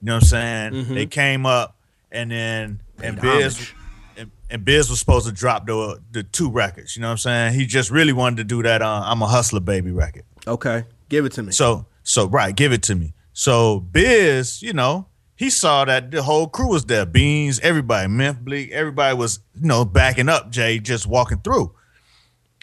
[0.01, 1.75] you know what i'm saying they came up
[2.11, 3.37] and then and Mm-hmm.
[3.39, 3.75] Biz homage.
[4.17, 6.95] and, and Biz was supposed to drop the the two records.
[6.95, 7.53] You know what I'm saying?
[7.59, 8.81] He just really wanted to do that.
[8.81, 10.23] Uh, I'm a hustler, baby record.
[10.47, 11.51] Okay, give it to me.
[11.53, 13.13] So so right, give it to me.
[13.33, 17.05] So Biz, you know, he saw that the whole crew was there.
[17.05, 21.75] Beans, everybody, Memphis Bleek, everybody was, you know, backing up Jay, just walking through.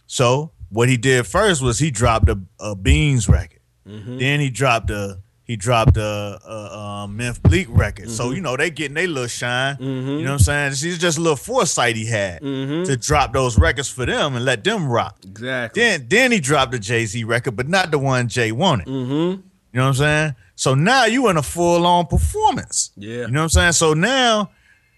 [0.06, 3.60] So what he did first was he dropped a, a Beans record.
[3.88, 4.18] Mm-hmm.
[4.18, 8.10] Then he dropped a he dropped a, a, um Memphis Bleek record.
[8.10, 9.76] So you know they getting their little shine.
[9.80, 10.72] You know what I'm saying?
[10.72, 14.64] Is just a little foresight he had to drop those records for them and let
[14.64, 15.18] them rock.
[15.24, 15.82] Exactly.
[15.82, 18.86] Then then he dropped the Jay Z record, but not the one Jay wanted.
[18.86, 19.12] Mm-hmm.
[19.12, 20.34] You know what I'm saying?
[20.56, 22.90] So now you in a full on performance.
[22.96, 23.26] Yeah.
[23.26, 23.72] You know what I'm saying?
[23.72, 24.50] So now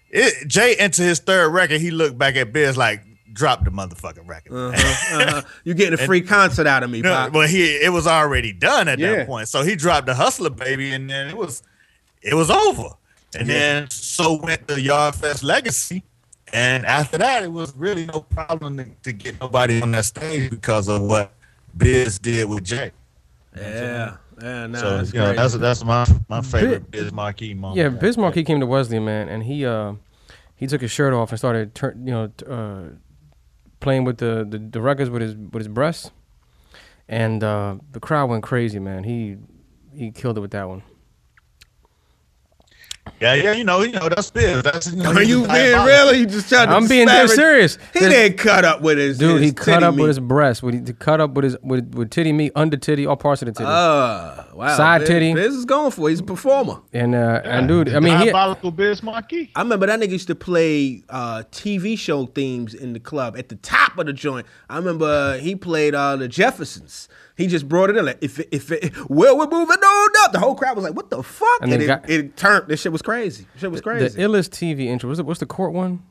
[0.09, 4.27] it, Jay into his third record, he looked back at Biz like, drop the motherfucking
[4.27, 4.53] record.
[4.53, 5.41] Uh-huh.
[5.63, 7.33] You getting a free concert out of me, No, Pop.
[7.33, 9.15] but he it was already done at Yeah.
[9.17, 9.47] that point.
[9.47, 11.63] So he dropped the hustler baby, and then it was
[12.21, 12.89] it was over.
[13.37, 16.03] And then so went the Yard Fest legacy.
[16.51, 20.49] And after that, it was really no problem to, to get nobody on that stage
[20.49, 21.31] because of what
[21.77, 22.91] Biz did with Jay.
[23.55, 24.17] Yeah.
[24.41, 27.77] Yeah, nah, so that's you know, that's that's my my favorite Biz Markie moment.
[27.77, 29.93] Yeah, Biz Markie he came to Wesleyan, man, and he uh
[30.55, 32.83] he took his shirt off and started turn you know t- uh
[33.79, 36.11] playing with the, the the records with his with his breasts,
[37.07, 39.03] and uh the crowd went crazy, man.
[39.03, 39.37] He
[39.93, 40.83] he killed it with that one.
[43.19, 44.63] Yeah, yeah, you know, you know, that's Biz.
[44.63, 45.85] That's you know, Are you being diabolical.
[46.11, 46.15] real?
[46.15, 47.77] You just trying to I'm being dead serious.
[47.93, 50.01] He There's- didn't cut up with his Dude, his he cut titty up meat.
[50.01, 50.63] with his breast.
[50.63, 53.47] With he cut up with his with, with titty meat, under titty, all parts of
[53.47, 53.65] the titty.
[53.67, 54.77] Uh, wow.
[54.77, 55.33] Side Biz, titty.
[55.33, 56.07] Biz is going for.
[56.07, 56.11] it.
[56.11, 56.81] He's a performer.
[56.93, 59.51] and uh, and dude, I mean, he, Diabolical Biz Markie.
[59.55, 63.49] I remember that nigga used to play uh, TV show themes in the club at
[63.49, 64.45] the top of the joint.
[64.69, 67.07] I remember he played uh, the Jeffersons.
[67.39, 70.33] He just brought it in like if it, if it, well we're moving on up.
[70.33, 72.67] The whole crowd was like, "What the fuck?" And And, it, guy- it turned.
[72.67, 73.47] This shit was crazy.
[73.55, 74.09] Shit was crazy.
[74.09, 74.27] the crazy.
[74.27, 75.07] illest TV intro.
[75.07, 76.03] What's the, what's the court one?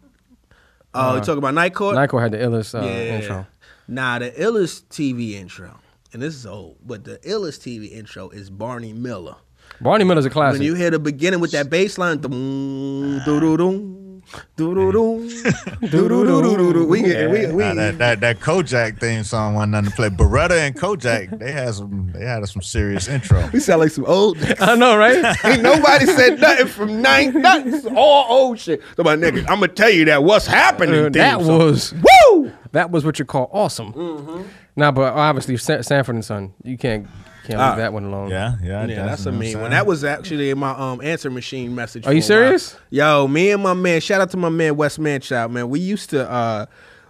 [0.95, 1.97] Oh, you talking about Night Court?
[1.97, 3.19] Night Court had the illest uh, yeah.
[3.19, 3.47] intro.
[3.87, 5.79] Nah, the illest TV intro,
[6.15, 9.37] and this is old, but the illest TV intro is Barney Miller.
[9.83, 10.61] Barney Miller's a classic.
[10.61, 13.59] When you hear the beginning with that bass line, doo doo doo,
[16.87, 17.63] we get we we.
[17.63, 20.09] Nah, that, that that Kojak theme song wasn't nothing to play.
[20.11, 23.49] Baretta and Kojak, they had some they had some serious intro.
[23.53, 24.39] We sound like some old.
[24.61, 25.37] I know, right?
[25.45, 27.33] Ain't nobody said nothing from nine.
[27.41, 27.97] Nothing.
[27.97, 28.83] All old shit.
[28.97, 31.07] So my nigga, I'm gonna tell you that what's happening.
[31.07, 31.59] Uh, that song.
[31.59, 32.53] was woo.
[32.73, 33.93] that was what you call awesome.
[33.93, 34.43] Mm-hmm.
[34.77, 37.07] Nah, but obviously Sa- Sanford and Son, you can't
[37.49, 38.31] can't leave that one alone.
[38.31, 39.71] Yeah, yeah, Yeah, that's a mean one.
[39.71, 42.07] That was actually in my um answer machine message.
[42.07, 42.59] Are you for a while.
[42.59, 42.77] serious?
[42.91, 44.01] Yo, me and my man.
[44.01, 45.69] Shout out to my man West Manchild, man.
[45.69, 46.67] We used to uh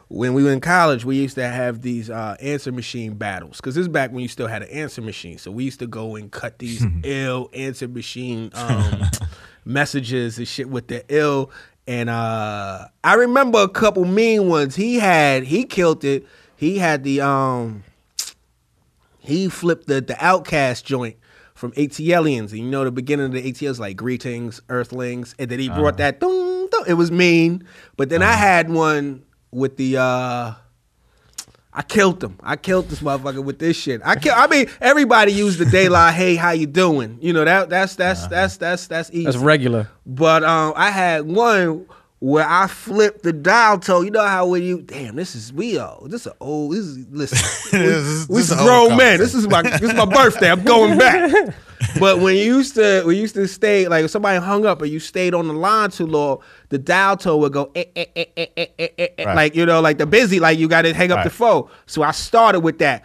[0.08, 3.74] when we were in college, we used to have these uh, answer machine battles because
[3.74, 5.36] this is back when you still had an answer machine.
[5.36, 9.02] So we used to go and cut these ill answer machine um,
[9.66, 11.50] messages and shit with the ill.
[11.86, 14.76] And uh, I remember a couple mean ones.
[14.76, 16.26] He had he killed it.
[16.56, 17.84] He had the um
[19.28, 21.16] he flipped the the OutKast joint
[21.54, 22.50] from ATLiens.
[22.50, 25.34] And you know the beginning of the ATLs like greetings, earthlings.
[25.38, 26.84] And then he brought that dun, dun.
[26.86, 27.64] it was mean.
[27.96, 30.52] But then I had one with the uh
[31.70, 32.38] I killed him.
[32.42, 34.00] I killed this motherfucker with this shit.
[34.04, 34.34] I kill.
[34.34, 36.14] I mean, everybody used the day daylight.
[36.14, 37.18] Hey, how you doing?
[37.20, 37.68] You know that.
[37.68, 39.24] That's that's that's that's that's easy.
[39.26, 39.88] That's regular.
[40.06, 41.86] But um, I had one
[42.20, 44.04] where I flipped the dial tone.
[44.04, 46.10] You know how when you damn, this is we old.
[46.10, 46.72] This is old.
[46.72, 47.38] This is listen.
[47.80, 49.18] we, this, this grown man.
[49.18, 50.50] This is my this is my birthday.
[50.50, 51.54] I'm going back.
[52.00, 54.86] but when you used to we used to stay like if somebody hung up or
[54.86, 56.38] you stayed on the line too long,
[56.70, 59.36] the dial tone would go eh eh eh, eh, eh, eh, right.
[59.36, 61.24] like you know like the busy like you got to hang up right.
[61.24, 61.68] the phone.
[61.86, 63.04] So I started with that.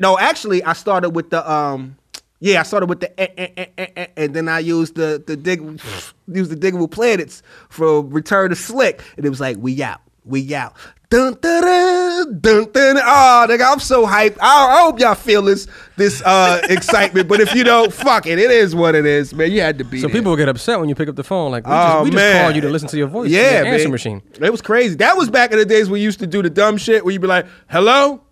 [0.00, 1.96] No, actually I started with the um
[2.42, 5.22] yeah, I started with the eh, eh, eh, eh, eh, and then I used the
[5.24, 5.60] the dig
[6.28, 10.52] used the Digable Planets for Return to Slick, and it was like we out, we
[10.54, 10.74] out.
[11.08, 12.96] Dun, dun, dun, dun, dun.
[12.96, 14.38] Oh, nigga, I'm so hyped.
[14.40, 17.28] I, I hope y'all feel this this uh, excitement.
[17.28, 18.38] But if you don't, fuck it.
[18.38, 19.52] It is what it is, man.
[19.52, 20.00] You had to be.
[20.00, 20.14] So there.
[20.14, 21.50] people get upset when you pick up the phone.
[21.52, 22.42] Like, we, Oh, just, we just man.
[22.44, 23.28] called you to listen to your voice.
[23.30, 23.92] Yeah, Your answer man.
[23.92, 24.22] machine.
[24.40, 24.94] It was crazy.
[24.96, 27.20] That was back in the days we used to do the dumb shit where you'd
[27.20, 28.22] be like, "Hello,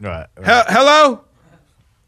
[0.00, 0.26] Right.
[0.38, 0.64] right.
[0.68, 1.24] He- hello."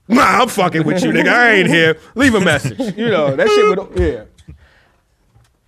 [0.09, 1.29] Nah, I'm fucking with you, nigga.
[1.29, 1.97] I ain't here.
[2.15, 2.79] Leave a message.
[2.97, 3.99] You know that shit would.
[3.99, 4.25] Yeah.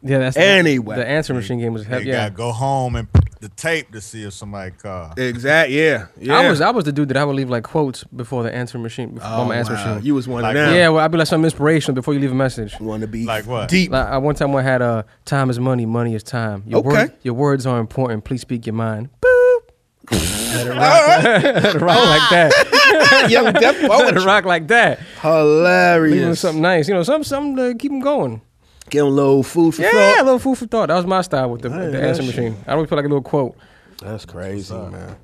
[0.03, 0.94] Yeah, that's Anyway.
[0.96, 2.07] The answer machine game was You heavy.
[2.07, 5.18] Yeah, gotta go home and pick the tape to see if somebody called.
[5.18, 5.70] Exact.
[5.70, 6.07] Yeah.
[6.20, 6.35] Yeah.
[6.38, 8.79] I was I was the dude that I would leave like quotes before the answer
[8.79, 9.94] machine before Oh, my answer wow.
[9.94, 10.07] machine.
[10.07, 10.75] You was one Like of them.
[10.77, 12.77] yeah, well, I'd be like some inspiration before you leave a message.
[12.79, 13.68] You want to be Like what?
[13.68, 13.90] deep.
[13.90, 16.62] Like I, one time I had a time is money, money is time.
[16.66, 16.88] Your Okay.
[16.88, 18.25] word- your words are important.
[18.25, 19.09] Please speak your mind.
[20.06, 20.54] Boop.
[20.54, 23.26] Let it rock, Let it rock like that.
[23.30, 24.24] Young Def Let it poetry.
[24.24, 24.98] rock like that.
[24.98, 26.40] Leave them Hilarious.
[26.40, 26.88] something nice.
[26.88, 28.40] You know, something something to keep them going.
[28.88, 29.92] Give him a little food for thought.
[29.94, 30.86] Yeah, a little food for thought.
[30.88, 32.36] That was my style with the, with the that answer shit.
[32.36, 32.56] machine.
[32.66, 33.56] I always put like a little quote.
[34.00, 35.16] That's crazy, man.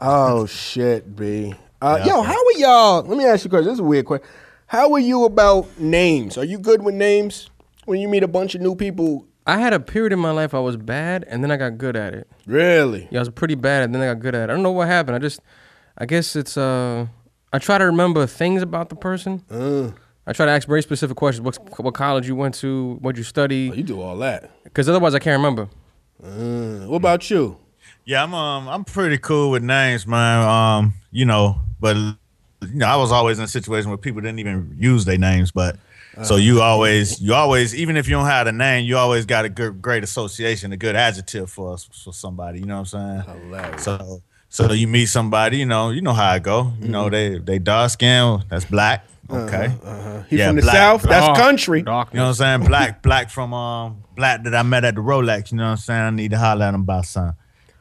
[0.00, 1.54] Oh shit, B.
[1.80, 3.02] Uh, yo, how are y'all?
[3.02, 3.66] Let me ask you a question.
[3.66, 4.26] This is a weird question.
[4.66, 6.36] how are you about names?
[6.38, 7.50] Are you good with names?
[7.84, 10.52] When you meet a bunch of new people, I had a period in my life
[10.52, 12.28] I was bad, and then I got good at it.
[12.46, 13.08] really?
[13.10, 14.52] Yeah, I was pretty bad, and then I got good at it.
[14.52, 15.16] I don't know what happened.
[15.16, 15.40] I just,
[15.96, 17.06] I guess it's uh,
[17.50, 19.42] I try to remember things about the person.
[19.50, 19.92] Uh,
[20.26, 21.42] I try to ask very specific questions.
[21.46, 22.98] What what college you went to?
[23.00, 23.70] What you study?
[23.72, 24.50] oh, you do all that.
[24.64, 25.70] Because otherwise, I can't remember.
[26.22, 27.56] Uh, what about you?
[28.04, 30.46] Yeah, I'm um I'm pretty cool with names, man.
[30.46, 32.16] Um, you know, but you
[32.74, 35.76] know, I was always in a situation where people didn't even use their names, but
[36.24, 39.44] so you always you always even if you don't have a name, you always got
[39.44, 42.60] a good great association, a good adjective for us for somebody.
[42.60, 43.42] You know what I'm saying?
[43.44, 43.84] Hilarious.
[43.84, 46.72] So so you meet somebody, you know, you know how I go.
[46.80, 47.10] You know, mm-hmm.
[47.10, 49.04] they they dark skin, that's black.
[49.30, 49.66] Uh-huh, okay.
[49.84, 50.22] Uh-huh.
[50.30, 51.02] He Yeah, from the black- south.
[51.02, 51.80] That's Dark- country.
[51.80, 52.64] You know what I'm saying?
[52.64, 55.52] Black, black from um black that I met at the Rolex.
[55.52, 56.00] You know what I'm saying?
[56.00, 57.36] I need to holler at him about something.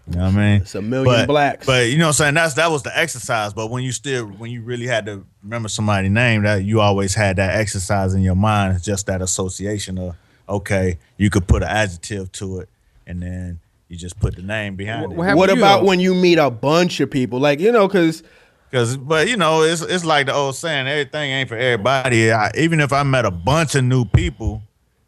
[0.10, 0.62] You know what I mean?
[0.62, 1.66] It's a million but, blacks.
[1.66, 2.34] But you know what I'm saying?
[2.36, 3.54] That's that was the exercise.
[3.54, 7.14] But when you still when you really had to remember somebody's name, that you always
[7.14, 8.76] had that exercise in your mind.
[8.76, 10.16] It's just that association of
[10.48, 12.70] okay, you could put an adjective to it
[13.06, 15.16] and then you just put the name behind What it.
[15.18, 17.40] happened What to you, about when you meet a bunch of people?
[17.40, 18.24] Like you know, because
[18.72, 22.34] Cause, but you know, it's it's like the old saying, everything ain't for everybody.
[22.34, 24.62] I, even if I met a bunch of new people,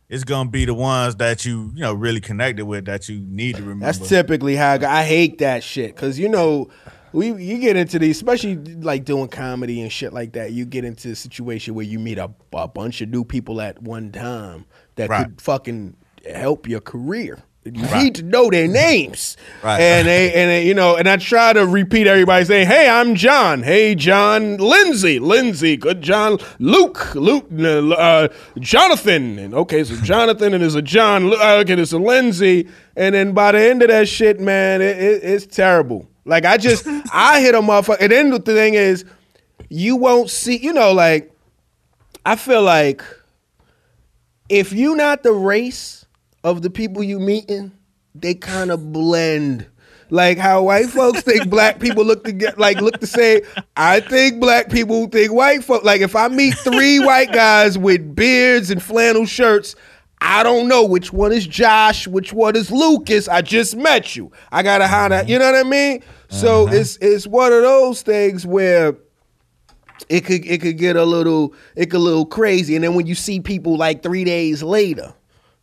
[0.10, 3.56] it's gonna be the ones that you you know really connected with that you need
[3.56, 3.86] to remember.
[3.86, 5.00] That's typically how I.
[5.02, 6.70] I hate that shit because you know
[7.14, 10.52] we you get into these, especially like doing comedy and shit like that.
[10.52, 13.82] You get into a situation where you meet a, a bunch of new people at
[13.82, 15.26] one time that Right.
[15.26, 15.96] could fucking
[16.30, 17.40] help your career.
[17.66, 19.80] You need to know their names, Right.
[19.82, 23.16] And they and they, you know, and I try to repeat everybody saying, "Hey, I'm
[23.16, 23.62] John.
[23.64, 25.20] Hey, John Lindsay.
[25.20, 25.76] Lindsay.
[25.76, 26.38] Good John.
[26.60, 27.14] Luke.
[27.16, 27.48] Luke.
[27.60, 29.38] Uh, Jonathan.
[29.38, 31.32] And okay, so Jonathan and there's a John.
[31.34, 32.68] uh, Okay, there's a Lindsay.
[32.96, 36.08] And then by the end of that shit, man, it, it, it's terrible.
[36.26, 37.98] Like I just I hit a motherfucker.
[38.00, 39.04] And then the thing is,
[39.68, 40.58] you won't see.
[40.58, 41.32] You know, like
[42.26, 43.04] I feel like
[44.48, 46.06] if you not the race
[46.44, 47.72] of the people you meeting,
[48.16, 49.68] they kind of blend.
[50.12, 53.44] Like how white folks think black people look to get like look to say,
[53.78, 55.84] I think black people think white folk.
[55.84, 59.76] Like if I meet three white guys with beards and flannel shirts,
[60.20, 63.28] I don't know which one is Josh, which one is Lucas.
[63.28, 64.32] I just met you.
[64.52, 65.30] I gotta hide out.
[65.30, 66.04] You know what I mean?
[66.30, 66.76] So uh-huh.
[66.76, 68.98] it's it's one of those things where
[70.10, 73.06] it could it could get a little it could a little crazy and then when
[73.06, 75.14] you see people like three days later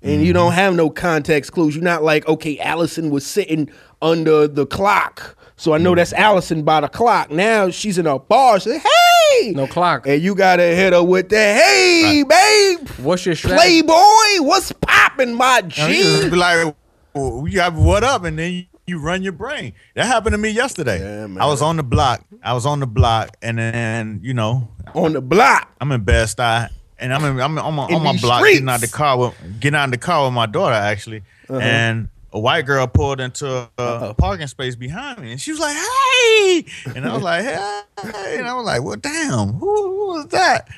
[0.06, 3.68] and you don't have no context clues you're not like okay allison was sitting
[4.02, 5.96] under the clock so i know mm.
[5.96, 10.06] that's allison by the clock now she's in a bar she say hey No clock.
[10.06, 13.82] and you gotta hit her with the hey babe What's your strategy?
[13.82, 16.74] playboy what's popping my You know, g be like,
[17.14, 19.72] well, you have what up, and then you, you run your brain.
[19.94, 20.98] That happened to me yesterday.
[21.00, 21.42] Yeah.
[21.42, 22.24] I was on the block.
[22.42, 26.28] I was on the block, and then you know, on the block I'm in Bed
[26.28, 29.60] Stuy, and I'm in, I'm on my, on my block getting out the car with
[29.60, 31.58] getting out the car with my daughter actually, Uh-huh.
[31.60, 35.60] and a white girl pulled into a, a parking space behind me, and she was
[35.60, 37.44] like, "Hey," and I was like,
[38.14, 40.68] "Hey," and I was like, "Well, damn, who, who was that?"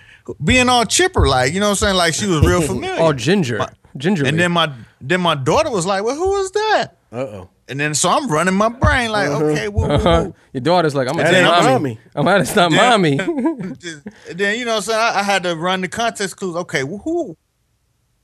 [0.44, 3.00] Being all chipper, like you know what I'm saying, like she was real familiar.
[3.00, 3.66] all ginger.
[3.96, 4.26] Ginger.
[4.26, 7.94] And then my then my daughter was like, "Well, who was that?" uh-oh And then
[7.94, 9.44] so I'm running my brain like, uh-huh.
[9.44, 10.34] okay, woo, woo, woo.
[10.52, 11.72] Your daughter's like, I'm gonna tell ain't mommy.
[11.72, 11.98] mommy.
[12.14, 12.90] I'm gonna stop Yeah.
[12.90, 13.16] mommy.
[14.32, 16.56] then you know, what I'm saying I, I had to run the context clues.
[16.56, 17.36] Okay, who,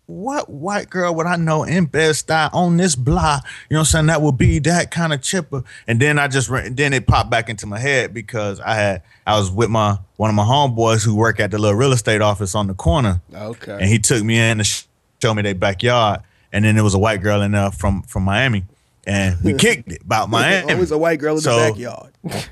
[0.06, 3.44] what white girl would I know in Bed Stuy on this block?
[3.70, 5.62] You know, what I'm saying that would be that kind of chipper.
[5.86, 9.02] And then I just ran, then it popped back into my head because I had
[9.26, 12.20] I was with my one of my homeboys who work at the little real estate
[12.20, 13.20] office on the corner.
[13.34, 14.84] okay and he took me in to sh-
[15.22, 16.20] show me their backyard.
[16.52, 18.64] And then there was a white girl in there from from Miami,
[19.06, 20.72] and we kicked it about Miami.
[20.72, 22.12] always a white girl in So- the backyard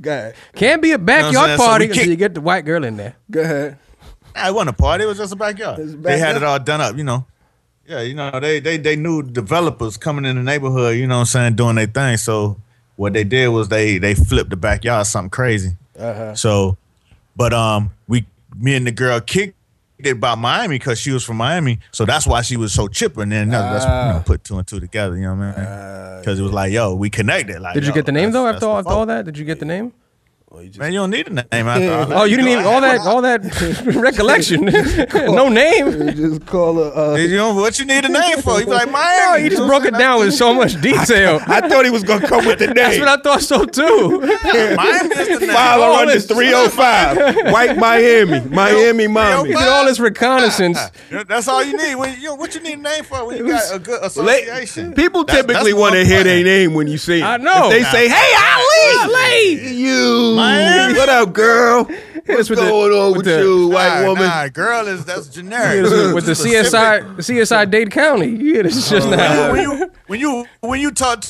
[0.00, 1.58] go ahead Can't be a backyard saying?
[1.58, 3.16] So party we until kick- you get the white girl in there.
[3.30, 3.78] go ahead
[4.36, 5.78] Nah, It wasn't a party; it was just a backyard.
[5.80, 7.24] It was They had it all done up, you know.
[7.88, 11.20] Yeah, you know they they they knew developers coming in the neighborhood, you know what
[11.20, 12.18] I'm saying, doing their thing.
[12.18, 12.56] So
[12.96, 15.76] what they did was they they flipped the backyard something crazy.
[15.98, 16.76] uh-huh So,
[17.34, 19.57] but um, we me and the girl kicked it
[20.06, 23.22] about Miami because she was from Miami, so that's why she was so chipper.
[23.22, 24.22] And then that's, that's you know, ah.
[24.24, 25.16] put two and two together.
[25.16, 25.66] You know what I mean?
[25.66, 27.60] Ah, because it was like, yo, we connected.
[27.60, 29.24] Like, Did you yo, get the name though after all, after all that?
[29.24, 29.92] Did you get the name?
[30.50, 32.16] Well, you just- Man, you don't need a name after all that.
[32.16, 34.64] Oh, you didn't go even all that all that recollection.
[35.34, 35.88] no name.
[35.88, 36.90] You just call her.
[37.12, 38.58] Uh, You know what you need a name for?
[38.58, 39.44] You be like No, Miami.
[39.44, 41.38] you just broke it down with so much detail.
[41.46, 42.76] I thought he was gonna come with the name.
[42.76, 44.26] That's what I thought so too.
[44.50, 44.76] saying?
[44.76, 45.50] Miami is the name.
[45.54, 47.52] File All her under 305.
[47.52, 48.40] White Miami.
[48.48, 49.50] Miami mommy.
[49.50, 50.78] You did all this reconnaissance.
[51.10, 51.94] That's all you need.
[51.96, 54.94] When you, what you need a name for when you got a good association?
[54.94, 56.24] People That's- typically want to hear plan.
[56.24, 57.24] their name when you say it.
[57.24, 57.70] I know.
[57.70, 59.74] If they say, "Hey, Ali, Ali.
[59.76, 60.94] you, Miami.
[60.98, 61.84] what up, girl?"
[62.26, 64.24] What's with the- going on with, with the- you, white Nah, woman?
[64.26, 65.84] Nah, girl is that's generic.
[65.84, 68.28] this with the CSI, CSI Dade County.
[68.28, 69.52] Yeah, this is just oh, now.
[69.52, 71.28] when you when you when you talk to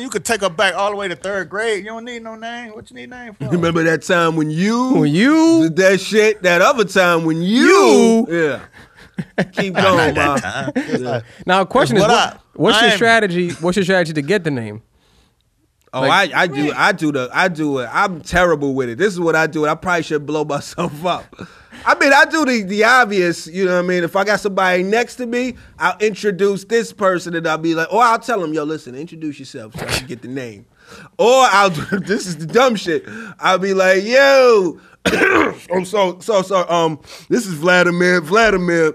[0.00, 1.84] you could take her back all the way to third grade.
[1.84, 2.72] You don't need no name.
[2.74, 3.48] What you need name for?
[3.48, 6.42] Remember that time when you When you did that shit?
[6.42, 8.60] That other time when you, yeah.
[9.52, 10.38] Keep going, ma.
[10.76, 11.20] Yeah.
[11.46, 12.44] now, question is, What what- up?
[12.54, 13.50] what's your I'm- strategy?
[13.52, 14.82] What's your strategy to get the name?
[15.92, 17.88] Oh, Like- I, I do I do the I do it.
[17.92, 18.98] I'm terrible with it.
[18.98, 19.66] This is what I do.
[19.66, 21.24] I probably should blow myself up.
[21.86, 23.46] I mean, I do the the obvious.
[23.46, 24.04] You know what I mean?
[24.04, 27.92] If I got somebody next to me, I'll introduce this person, and I'll be like,
[27.92, 30.66] or I'll tell them, yo, listen, introduce yourself so I can get the name.
[31.18, 33.04] Or I'll do this is the dumb shit.
[33.38, 34.80] I'll be like, yo,
[35.72, 36.68] I'm so so so.
[36.68, 38.20] Um, this is Vladimir.
[38.20, 38.94] Vladimir.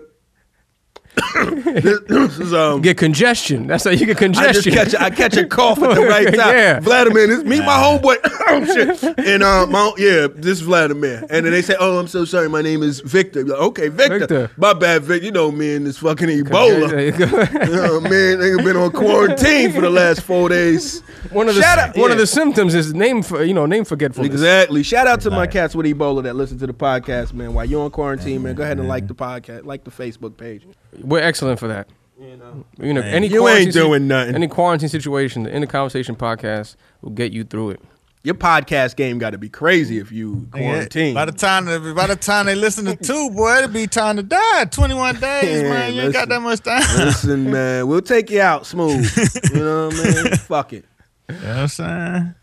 [1.16, 2.82] This, this is um.
[2.82, 3.68] Get congestion.
[3.68, 4.74] That's how you get I just congestion.
[4.74, 6.36] catch a, I catch a cough at the right time.
[6.56, 6.80] Yeah.
[6.80, 8.18] Vladimir, this meet my homeboy.
[8.24, 9.04] oh shit.
[9.20, 11.26] And uh, my, yeah, this is Vladimir.
[11.30, 12.50] And then they say, "Oh, I'm so sorry.
[12.50, 14.20] My name is Victor." Like, okay, Victor.
[14.20, 14.52] Victor.
[14.58, 15.26] My bad, Victor.
[15.26, 17.18] You know me and this fucking Ebola.
[17.20, 21.02] You oh man, they have been on quarantine for the last four days.
[21.32, 24.32] one of the out- one of the symptoms is name for you know name forgetfulness.
[24.32, 24.84] Exactly.
[24.84, 27.54] Shout out to my cats with Ebola that listen to the podcast, man.
[27.54, 30.66] While you're on quarantine, man, go ahead and like the podcast, like the Facebook page.
[31.02, 31.88] We're excellent for that.
[32.20, 34.36] You know, any You quarantine ain't doing nothing.
[34.36, 37.82] Any quarantine situation, the In the Conversation podcast will get you through it.
[38.24, 41.14] Your podcast game got to be crazy if you quarantine.
[41.14, 44.24] By the time by the time they listen to two, boy, it'll be time to
[44.24, 44.66] die.
[44.72, 45.94] Twenty one days, Yeah, man.
[45.94, 46.82] You ain't got that much time.
[46.98, 49.06] Listen, man, we'll take you out smooth.
[49.54, 50.38] You know what I mean?
[50.38, 50.86] Fuck it.
[51.30, 52.36] you know what I'm saying?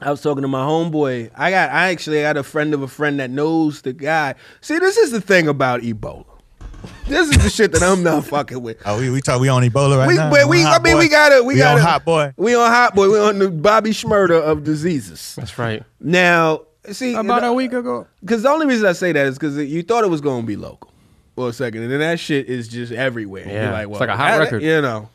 [0.00, 1.32] I was talking to my homeboy.
[1.34, 4.36] I got I actually got a friend of a friend that knows the guy.
[4.60, 6.24] See, this is the thing about Ebola.
[7.06, 8.78] This is the shit that I'm not fucking with.
[8.84, 10.30] Oh, we we talk we on Ebola right We, now.
[10.30, 10.98] but we, On I mean, Boy.
[11.00, 11.44] we got it.
[11.44, 12.32] we, We gotta, on Hot Boy.
[12.36, 13.10] We on hot boy.
[13.10, 15.34] We on the Bobby Shmurda of diseases.
[15.36, 15.82] That's right.
[16.00, 18.06] Now, see, About a week ago.
[18.20, 20.46] because the only reason I say that is because you thought it was going to
[20.46, 20.92] be local
[21.34, 23.44] for a second, and then that shit is just everywhere.
[23.44, 24.62] You're Yeah, like, it's like a hot that- record.
[24.62, 25.08] You know,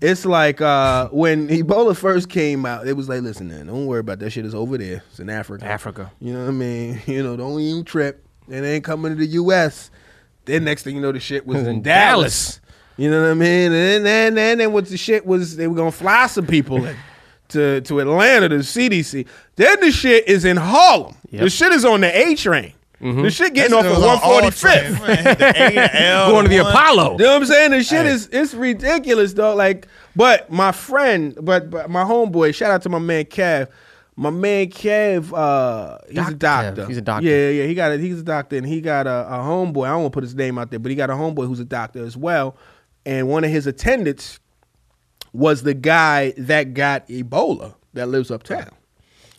[0.00, 2.86] it's like uh, when Ebola first came out.
[2.86, 4.44] It was like, listen, man, don't worry about that shit.
[4.44, 5.02] It's over there.
[5.10, 5.64] It's in Africa.
[5.66, 6.12] Africa.
[6.20, 7.00] You know what I mean?
[7.06, 8.22] You know, don't even trip.
[8.48, 9.90] It ain't coming to the U.S.
[10.46, 12.60] Then next thing you know, the shit was in In Dallas.
[12.96, 13.72] You know what I mean?
[13.72, 16.84] And then, then, then, then what the shit was, they were gonna fly some people
[16.86, 16.96] in
[17.50, 19.26] to to Atlanta to CDC.
[19.56, 21.14] Then the shit is in Harlem.
[21.30, 21.42] Yep.
[21.42, 22.72] The shit is on the A train.
[23.02, 23.22] Mm-hmm.
[23.22, 24.58] The shit getting off That at shit was on all 145th.
[24.58, 25.24] trains, man.
[25.24, 26.72] The A, the L, Going to the one.
[26.72, 27.12] Apollo.
[27.12, 27.70] You know what I'm saying?
[27.72, 28.12] The shit Hey.
[28.12, 29.54] is it's ridiculous, though.
[29.54, 33.68] Like, but my friend, but, but my homeboy, shout out to my man Kev.
[34.18, 36.82] My man Kev, uh, he's Doc a doctor.
[36.84, 37.28] Kev, he's a doctor.
[37.28, 37.64] Yeah, yeah.
[37.66, 39.84] He got a, he's a doctor, and he got a, a homeboy.
[39.86, 41.60] I don't want to put his name out there, but he got a homeboy who's
[41.60, 42.56] a doctor as well.
[43.04, 44.40] And one of his attendants
[45.34, 48.70] was the guy that got Ebola that lives uptown.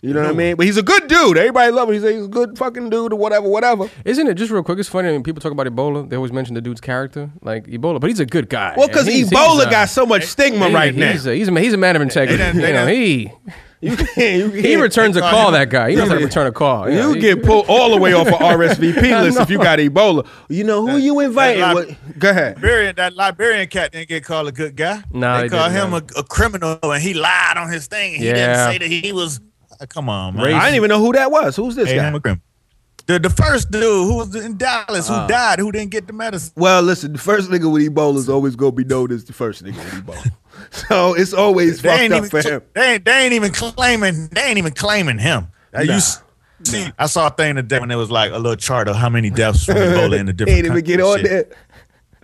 [0.04, 0.56] You know what I mean?
[0.56, 1.38] But he's a good dude.
[1.40, 1.96] Everybody love him.
[1.96, 3.90] He's a, he's a good fucking dude or whatever, whatever.
[4.06, 4.78] Isn't it just real quick?
[4.78, 5.10] It's funny.
[5.10, 6.08] I mean, people talk about Ebola.
[6.08, 8.76] They always mention the dude's character, like Ebola, but he's a good guy.
[8.78, 11.12] Well, because And he's- Ebola he's, uh, got so much stigma he- right now.
[11.13, 12.38] He's a, he's a he's a man of integrity.
[12.38, 13.32] done- they you know, he
[13.80, 14.18] You can't.
[14.38, 15.52] You he can't- returns a call call.
[15.52, 15.92] That guy.
[15.92, 16.90] He knows how to return a call.
[16.90, 20.26] You he- get pulled all the way off of RSVP list if you got Ebola.
[20.50, 21.62] You know who you inviting?
[21.62, 22.56] that What- Go ahead.
[22.58, 25.04] Liberian, that Liberian cat didn't get called a good guy.
[25.12, 28.16] Nah, they they called him a, a criminal, and he lied on his thing.
[28.16, 28.34] He Yeah.
[28.34, 29.40] didn't say that he was.
[29.80, 30.46] Uh, come on, man.
[30.54, 31.56] I didn't even know who that was.
[31.56, 32.08] Who's this Hey, guy?
[32.08, 32.42] I'm a criminal.
[33.06, 35.28] The, the first dude who was in Dallas who Uh.
[35.28, 36.52] died who didn't get the medicine.
[36.58, 39.63] Well, listen, the first nigga with Ebola is always gonna be known as the first
[39.63, 40.32] nigga with Ebola.
[40.89, 42.62] so it's always They fucked ain't up even for him.
[42.73, 45.47] they ain't, they ain't even claiming they ain't even claiming him.
[45.75, 45.99] Uh, you Nah.
[46.63, 49.10] see, I saw a thing today when it was like a little chart of how
[49.10, 51.45] many deaths from Ebola in the different Ain't even get on countries.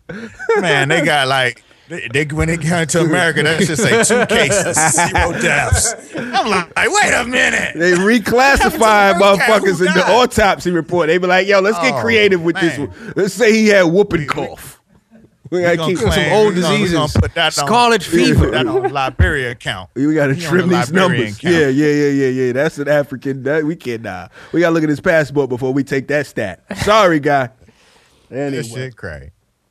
[0.10, 0.62] there.
[0.62, 4.25] Man, they got like they, they when they come to America, that should say two
[4.34, 5.93] cases, zero deaths.
[6.15, 7.73] I'm like, wait a minute.
[7.75, 9.13] They reclassify Happened to the first guy
[9.60, 11.08] motherfuckers in the autopsy report.
[11.08, 12.91] They be like, yo, let's get Oh, creative with this one.
[13.15, 14.82] Let's say he had whooping cough.
[15.54, 16.94] We gotta keep claim- some we old gonna- diseases.
[16.94, 18.52] gonna put that Scarlet Put fever.
[18.52, 19.89] that on Liberia account.
[19.96, 21.38] We gotta He on trim the these Liberian numbers.
[21.38, 21.54] count.
[21.56, 22.52] Yeah, yeah, yeah, yeah, yeah.
[22.54, 23.44] That's an African.
[23.44, 24.30] That, we can't die.
[24.52, 26.63] We gotta look at his passport before we take that stat.
[26.84, 27.50] Sorry, guy.
[28.32, 28.50] Anyway.
[28.52, 29.30] This shit crazy.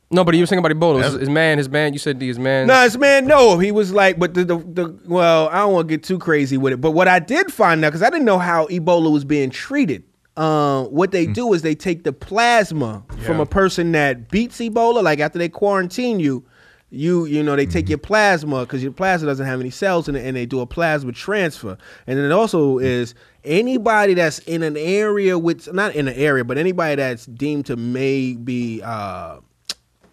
[0.09, 1.03] no, but you were saying about Ebola.
[1.03, 1.91] His, his man, his man.
[1.91, 2.67] You said his man.
[2.67, 5.89] No, this man, no, he was like, but the, the, the well, I don't want
[5.89, 6.77] to get too crazy with it.
[6.79, 10.03] But what I did find out, because I didn't know how Ebola was being treated.
[10.35, 15.03] Um, what they do is they take the plasma from a person that beats Ebola.
[15.03, 16.43] Like after they quarantine you,
[16.89, 20.15] you you know they take your plasma because your plasma doesn't have any cells in
[20.15, 21.77] it, and they do a plasma transfer.
[22.07, 26.43] And then it also is anybody that's in an area with not in an area,
[26.43, 29.39] but anybody that's deemed to maybe uh,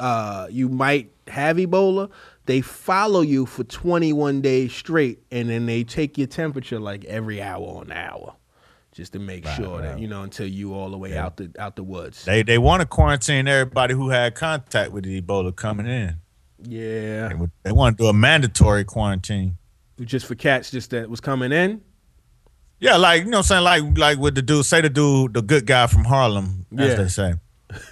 [0.00, 2.10] uh, you might have Ebola,
[2.46, 7.40] they follow you for 21 days straight, and then they take your temperature like every
[7.40, 8.34] hour on the hour.
[8.92, 11.76] Just to make sure that you know until you all the way out the out
[11.76, 12.24] the woods.
[12.24, 16.16] They they want to quarantine everybody who had contact with the Ebola coming in.
[16.62, 19.56] yeah, They, would- they want to do a mandatory quarantine.
[20.00, 21.80] just for cats just that was coming in.
[22.80, 25.34] Yeah, like you know, what I'm saying like like with the dude, say the dude,
[25.34, 26.94] the good guy from Harlem, as Yeah.
[26.94, 27.34] they say.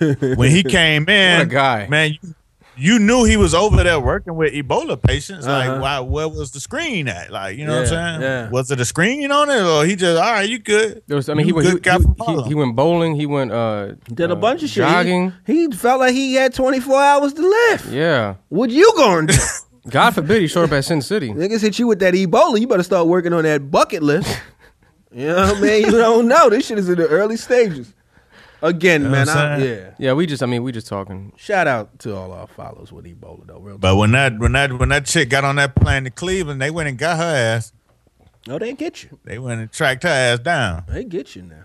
[0.37, 1.87] when he came in, What a guy.
[1.89, 2.13] man.
[2.21, 2.35] You,
[2.79, 5.47] you knew he was over there working with Ebola patients.
[5.47, 5.73] Uh-huh.
[5.73, 6.01] Like, why?
[6.01, 7.31] Where was the screen at?
[7.31, 8.21] Like, you know what I'm saying?
[8.23, 8.51] yeah.
[8.51, 10.49] Was it a screen on it, or he just all right?
[10.49, 11.03] You good?
[11.07, 11.67] There was, I mean, he You went.
[11.85, 13.17] He, he- he- went bowling.
[13.17, 13.53] He went.
[13.53, 14.85] Uh, Did a uh, bunch of shit.
[14.85, 15.33] He- Jogging.
[15.47, 17.93] He, felt like he had 24 hours to live.
[17.93, 18.37] Yeah.
[18.49, 19.39] What you gonna do?
[19.91, 21.31] God forbid he showed up at Sin City.
[21.31, 22.61] Niggas hit you with that Ebola.
[22.61, 24.29] You better start working on that bucket list.
[25.13, 25.85] you know what I mean?
[25.87, 26.51] You don't know.
[26.51, 27.95] This shit is in the early stages.
[28.63, 29.29] Again, know man.
[29.29, 29.79] I'm I, saying?
[29.79, 29.95] yeah.
[29.99, 30.43] Yeah, we just.
[30.43, 31.33] I mean, we just talking.
[31.37, 33.59] Shout out to all our followers with Ebola though.
[33.61, 33.79] Real.
[33.79, 36.71] But when that when that when that chick got on that plane to Cleveland, they
[36.71, 37.23] went and got her
[37.57, 37.73] ass.
[38.47, 39.19] no, they get you.
[39.25, 40.85] They went and tracked her ass down.
[40.89, 41.65] They get you now.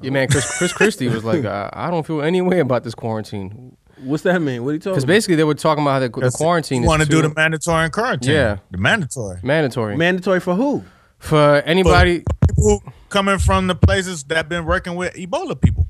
[0.00, 0.28] Yeah, man.
[0.28, 4.24] Chris, Chris Christie was like, I, I don't feel any way about this quarantine What's
[4.24, 4.64] that mean?
[4.64, 5.12] What are you talking because about?
[5.12, 7.90] basically they were talking about how the, the quarantine is want to do the mandatory
[7.90, 8.34] quarantine.
[8.34, 8.58] Yeah.
[8.70, 9.38] the mandatory.
[9.42, 10.84] mandatory Mandatory for who?
[11.18, 12.22] for anybody.
[12.48, 15.86] People coming from the places that been working with Ebola people.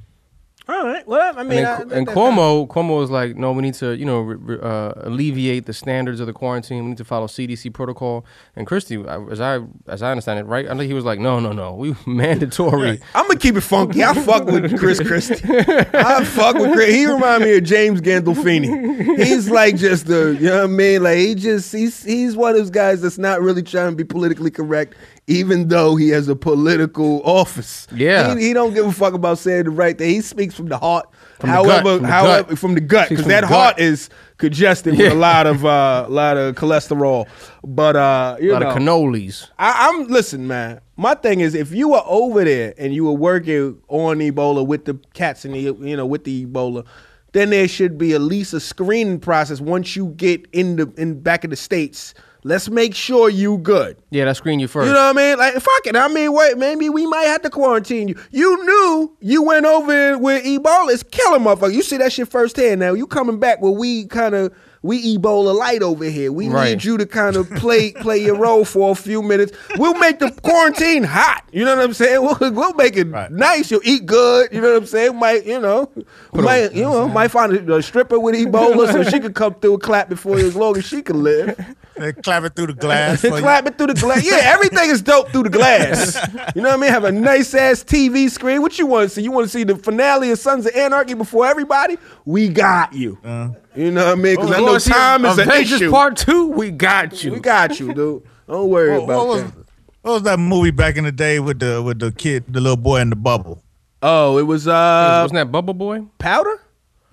[0.66, 1.06] All right.
[1.06, 3.60] Well, I mean, and, I- then, that- and that- Cuomo, Cuomo was like, no, we
[3.60, 6.84] need to, you know, re, re- uh, alleviate the standards of the quarantine.
[6.84, 8.24] We need to follow CDC protocol.
[8.56, 10.64] And Christie, as I as I understand it, right?
[10.66, 13.00] I think he was like, no, no, no, we mandatory.
[13.14, 14.02] I'm gonna keep it funky.
[14.02, 15.42] I fuck with Chris Christie.
[15.46, 16.94] I fuck with Chris.
[16.94, 19.22] He remind me of James Gandolfini.
[19.22, 21.02] He's like just the, you know what I mean?
[21.02, 24.04] Like he just he's he's one of those guys that's not really trying to be
[24.04, 24.94] politically correct,
[25.26, 27.86] even though he has a political office.
[27.94, 28.34] Yeah.
[28.34, 30.10] he, he don't give a fuck about saying the right thing.
[30.10, 31.08] He speaks from the heart.
[31.40, 32.58] From the however, gut, from the however, gut.
[32.58, 33.84] from the gut, because that heart gut.
[33.84, 35.04] is congested Yeah.
[35.04, 37.26] with a lot of uh, lot of cholesterol.
[37.64, 39.48] But uh, you a lot know, of cannolis.
[39.58, 40.80] I, I'm listen, man.
[40.96, 44.84] My thing is, if you were over there and you were working on Ebola with
[44.84, 46.86] the cats and the you know with the Ebola,
[47.32, 51.20] then there should be at least a screening process once you get in the in
[51.20, 52.14] back in the states.
[52.46, 53.96] Let's make sure you good.
[54.10, 54.86] Yeah, that screen you first.
[54.86, 55.38] You know what I mean?
[55.38, 55.96] Like fuck it.
[55.96, 58.16] I mean, wait, maybe we might have to quarantine you.
[58.30, 60.92] You knew you went over with Ebola.
[60.92, 61.72] It's killing motherfucker.
[61.72, 62.80] You see that shit firsthand.
[62.80, 64.54] Now you coming back where we kind of
[64.84, 66.30] we Ebola light over here.
[66.30, 66.70] We Right.
[66.72, 69.52] need you to kind of play play your role for a few minutes.
[69.78, 71.42] We'll make the quarantine hot.
[71.52, 72.20] You know what I'm saying?
[72.22, 73.30] We'll, we'll make it Right.
[73.30, 73.70] nice.
[73.70, 74.50] You'll eat good.
[74.52, 75.16] You know what I'm saying?
[75.16, 75.90] Might you know?
[76.34, 77.08] Might you know?
[77.08, 80.38] Might find a, a stripper with Ebola so she could come through and clap before
[80.38, 81.56] you as long as she can live.
[81.96, 83.20] They clapping through the glass.
[83.22, 84.24] Clap it through the glass.
[84.24, 86.18] Yeah, everything is dope through the glass.
[86.54, 86.90] You know what I mean?
[86.90, 88.60] Have a nice ass TV screen.
[88.62, 89.22] What you want to see?
[89.22, 91.96] You want to see the finale of Sons of Anarchy before everybody?
[92.24, 93.18] We got you.
[93.24, 93.54] Uh-huh.
[93.74, 94.36] You know what I mean?
[94.36, 95.90] Because I You know time is an Avengers issue.
[95.90, 96.48] Part Two.
[96.48, 97.32] We got you.
[97.32, 98.22] we got you, dude.
[98.48, 99.54] Don't worry What, about what was that.
[100.02, 102.76] what was that movie back in the day with the with the kid, the little
[102.76, 103.62] boy in the bubble?
[104.02, 106.02] Oh, it was uh Wasn't that Bubble Boy?
[106.18, 106.60] powder.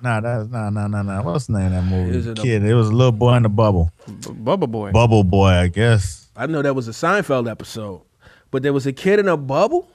[0.03, 1.21] Nah, that's nah, nah, nah, nah.
[1.23, 2.17] What's the name of that movie?
[2.17, 3.91] Is it a- Kid, it was a little boy in the bubble.
[4.07, 4.91] B- Bubble Boy.
[4.91, 6.27] Bubble boy, I guess.
[6.35, 8.01] I know that was a Seinfeld episode,
[8.49, 9.89] but there was a kid in a bubble.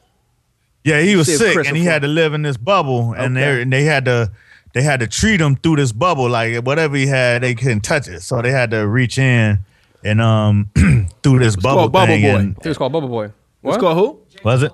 [0.84, 3.72] Yeah, he was sick and he had to live in this bubble, and they and
[3.72, 4.30] they had to
[4.76, 6.28] they had to treat him through this bubble.
[6.28, 9.58] Like whatever he had, they couldn't touch it, so they had to reach in
[10.04, 10.68] and um
[11.22, 12.22] through this bubble called Bubble thing.
[12.22, 12.38] Boy.
[12.38, 13.24] and- It was called Bubble Boy.
[13.24, 13.80] It's What?
[13.80, 14.20] called who?
[14.44, 14.72] was it?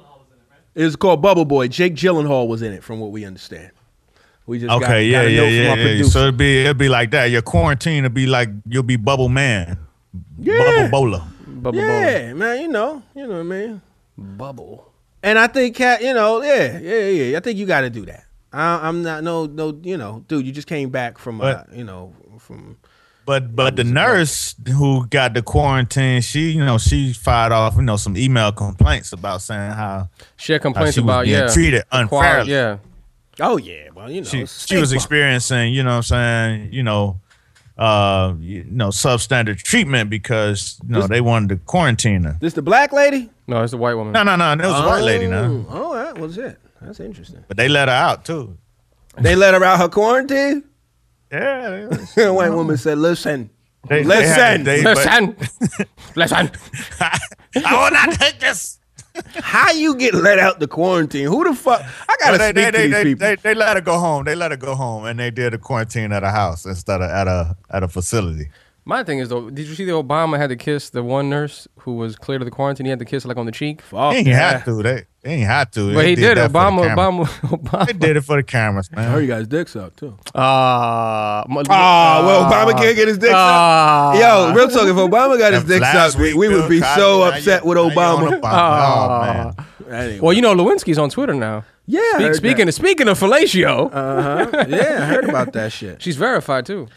[0.75, 1.69] It's called Bubble Boy.
[1.69, 3.71] Jake Gyllenhaal was in it, from what we understand.
[4.47, 5.75] We just Okay, got yeah, a yeah, yeah, yeah.
[5.75, 6.11] producer.
[6.11, 7.27] So it'd be it'd be like that.
[7.27, 9.79] Your quarantine would be like you'll be bubble man,
[10.41, 10.59] Yeah.
[10.59, 11.23] bubble bowler.
[11.47, 13.81] Bubble yeah, man, you know, you know what I mean.
[14.19, 14.91] Bubble.
[15.23, 17.37] And I think, cat, you know, yeah, yeah, yeah.
[17.39, 18.25] I think you got to do that.
[18.53, 21.77] I, I'm not, no, no, you know, dude, you just came back from, uh, But-
[21.77, 22.77] you know, from.
[23.25, 27.83] But but the nurse who got the quarantine, she you know she fired off you
[27.83, 31.47] know some email complaints about saying how She had complaints she was about being yeah
[31.47, 32.51] treated the quality- unfairly.
[32.51, 32.79] Yeah.
[33.39, 36.83] Oh yeah, well, you know, she she was experiencing you know what I'm saying you
[36.83, 37.21] know
[37.79, 42.37] uh you know substandard treatment because you know This- they wanted to quarantine her.
[42.41, 43.31] This the black lady?
[43.47, 44.13] No, it's the white woman.
[44.15, 47.01] No no no, that was a white lady now, Oh, all right, well, shit, that's
[47.01, 47.45] interesting.
[47.49, 48.57] but they let her out too.
[49.21, 50.65] They let her out her quarantine.
[51.31, 53.51] Yeah, they, was- The white woman said, "Listen,
[53.89, 55.37] they, listen, they, but- Listen.
[56.17, 56.51] Listen.
[57.01, 57.19] I
[57.55, 58.79] will not take this.
[59.35, 61.27] how you get let out the quarantine?
[61.27, 61.83] Who the fuck?
[62.09, 63.27] I gotta they, speak they, to they, these they, people.
[63.27, 64.25] they, they let her go home.
[64.25, 67.11] They let her go home, and they did a quarantine at a house instead of
[67.11, 68.49] at a at a facility.
[68.85, 71.69] My thing is though, did you see that Obama had to kiss the one nurse
[71.81, 72.85] who was clear to the quarantine?
[72.87, 73.81] He had to kiss her like on the cheek.
[73.81, 74.53] Fuck They ain't yeah.
[74.59, 74.83] had to.
[74.83, 75.95] They, they ain't had to.
[75.95, 76.37] But They he did.
[76.37, 77.25] that for the Obama, camera.
[77.27, 77.27] Obama,
[77.63, 77.87] Obama.
[77.87, 79.23] They did it for the cameras, I heard man.
[79.23, 80.19] you guys' dick suck too.
[80.35, 84.13] Ah, Oh, well, Obama can't get his dick Ah.
[84.15, 84.21] sucked.
[84.21, 84.89] Yo, real talk.
[84.89, 87.69] If Obama got his That dick sucked, we, we would be Cosby, so upset you-
[87.69, 88.41] with now you on Obama.
[88.41, 88.49] the.
[88.49, 90.21] Oh man, Anyway.
[90.21, 91.65] Well, you know Lewinsky's on Twitter now.
[91.87, 92.01] yeah.
[92.01, 94.69] I Speak, heard speaking of speaking of fellatio, that.
[94.71, 96.01] yeah, I heard about that shit.
[96.03, 96.89] she's verified too.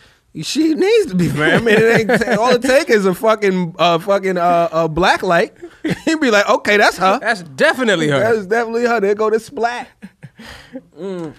[0.42, 1.56] She needs to be fair.
[1.56, 5.24] I mean, it ain't all it take is a fucking uh fucking uh, uh black
[5.24, 5.54] light.
[6.06, 7.20] He'd be like, okay, that's her.
[7.20, 8.20] That's definitely her.
[8.20, 9.00] That's definitely her.
[9.00, 9.88] There go the splat.
[10.98, 11.34] Mm.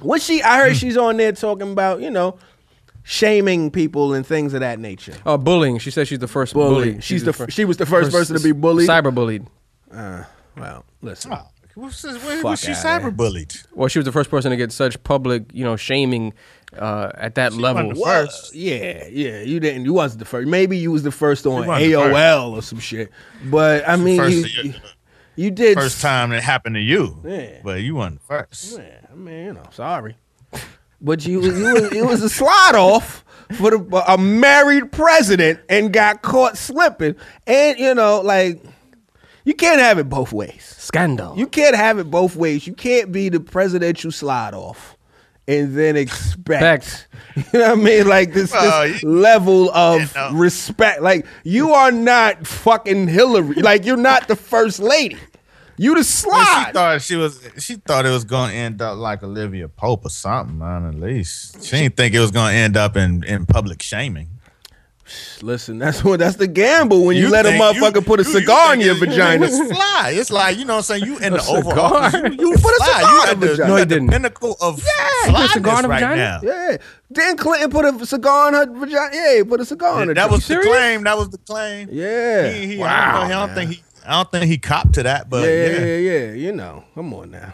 [0.00, 0.42] What she?
[0.42, 2.38] I heard she's on there talking about you know
[3.02, 5.14] shaming people and things of that nature.
[5.26, 5.78] Oh, bullying.
[5.78, 6.92] She says she's the first Bully.
[6.92, 7.00] bully.
[7.00, 8.88] She's the f- she was the first person to be bullied.
[8.88, 9.46] Cyber bullied.
[9.90, 10.24] Uh,
[10.56, 11.32] well, listen.
[11.32, 13.10] Oh, what's this, when was she outta here.
[13.10, 13.66] cyberbullied?
[13.72, 16.34] Well, she was the first person to get such public, you know, shaming
[16.76, 17.88] uh, at that level.
[17.88, 18.54] wasn't the Well, first.
[18.54, 19.40] yeah, yeah.
[19.40, 19.84] You didn't.
[19.84, 20.48] You wasn't the first.
[20.48, 23.10] Maybe you was the first on wasn't the AOL or some shit.
[23.44, 24.74] But I mean, you, you,
[25.36, 25.78] you did.
[25.78, 27.20] First time it happened to you.
[27.24, 27.60] Yeah.
[27.64, 28.78] But you weren't the first.
[28.78, 30.16] Yeah, I mean, you know, sorry,
[31.00, 33.24] but you, you was, it was a slide off
[33.56, 37.14] for the, a married president and got caught slipping,
[37.46, 38.62] and you know, like
[39.44, 40.74] you can't have it both ways.
[40.76, 41.34] Scandal.
[41.38, 42.66] You can't have it both ways.
[42.66, 44.97] You can't be the presidential slide off
[45.48, 46.62] and then expect.
[46.62, 47.04] Expect.
[47.52, 48.08] You know what I mean?
[48.08, 50.32] Like this, Well, this you- level of you know.
[50.32, 51.02] respect.
[51.02, 53.54] Like you are not fucking Hillary.
[53.62, 55.18] Like you're not the first lady.
[55.76, 56.64] You the Well, slide.
[56.66, 57.48] She thought she was.
[57.58, 60.58] She thought it was going to end up like Olivia Pope or something.
[60.58, 63.82] Man, at least she didn't think it was going to end up in, in public
[63.82, 64.30] shaming.
[65.42, 68.28] Listen, that's what that's the gamble when you, let a motherfucker you- put a you-
[68.30, 69.46] you cigar in your it's- vagina.
[69.46, 70.10] It's fly.
[70.14, 71.04] It's like you know what I'm saying.
[71.04, 71.94] You in the Oval cigar?
[71.94, 72.14] Office.
[72.14, 73.68] You, you Put a cigar You in the the, vagina.
[73.68, 74.08] you No, he the didn't.
[74.10, 76.16] pinnacle of Yeah, yeah, cigar in the right vagina?
[76.16, 76.40] now.
[76.42, 76.76] Yeah.
[77.10, 79.10] Then Clinton put a cigar in her vagina.
[79.12, 80.14] Yeah, he put a cigar in her.
[80.14, 80.66] That was the serious?
[80.68, 81.04] claim.
[81.04, 81.88] That was the claim.
[81.90, 82.50] Yeah.
[82.50, 82.86] He, he, wow.
[82.86, 83.82] I don't, know, I don't think he.
[84.06, 85.66] I don't think he copped to that, but yeah, yeah.
[85.66, 86.32] yeah, yeah, yeah.
[86.32, 87.52] You know, come on now.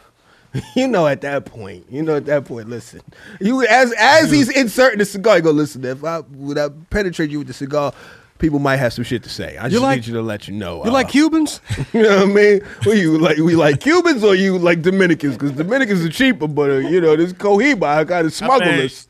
[0.76, 3.00] You know, at that point, you know, at that point, listen.
[3.40, 5.84] You as as he's inserting the cigar, you go listen.
[5.84, 7.92] If I would I penetrate you with the cigar,
[8.38, 9.56] people might have some shit to say.
[9.56, 10.84] I just like- need you to let you know.
[10.84, 11.60] you uh, like Cubans?
[11.92, 12.60] You know what I mean?
[12.84, 13.38] What you like?
[13.38, 15.34] We like Cubans or you like Dominicans?
[15.34, 18.78] Because Dominicans are cheaper, but uh, you know this Cohiba, I got to smuggle mean,
[18.78, 19.08] this.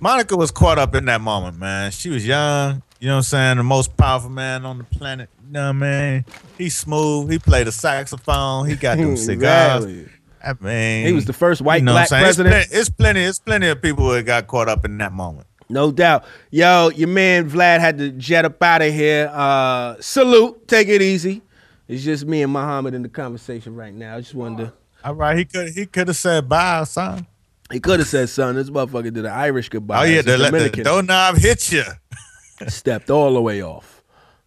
[0.00, 1.90] Monica was caught up in that moment, man.
[1.90, 3.56] She was young, you know what I'm saying?
[3.58, 5.28] The most powerful man on the planet.
[5.46, 6.24] You know what I mean?
[6.58, 7.30] He's smooth.
[7.30, 8.68] He played the saxophone.
[8.68, 9.84] He got them cigars.
[9.84, 10.15] Exactly.
[10.46, 12.46] I mean, He was the first white you know black what I'm saying?
[12.46, 12.68] president.
[12.72, 13.20] It's plenty, it's plenty.
[13.22, 15.46] It's plenty of people that got caught up in that moment.
[15.68, 16.24] No doubt.
[16.50, 19.28] Yo, your man Vlad had to jet up out of here.
[19.32, 20.68] Uh, salute.
[20.68, 21.42] Take it easy.
[21.88, 24.16] It's just me and Muhammad in the conversation right now.
[24.16, 24.72] I just wanted to.
[25.04, 27.26] All right, he could he could have said bye, son.
[27.72, 28.56] He could have said something.
[28.56, 30.02] This motherfucker did an Irish goodbye.
[30.02, 31.82] Oh yeah, the, let the Dominican doorknob hit you.
[32.68, 34.02] stepped all the way off.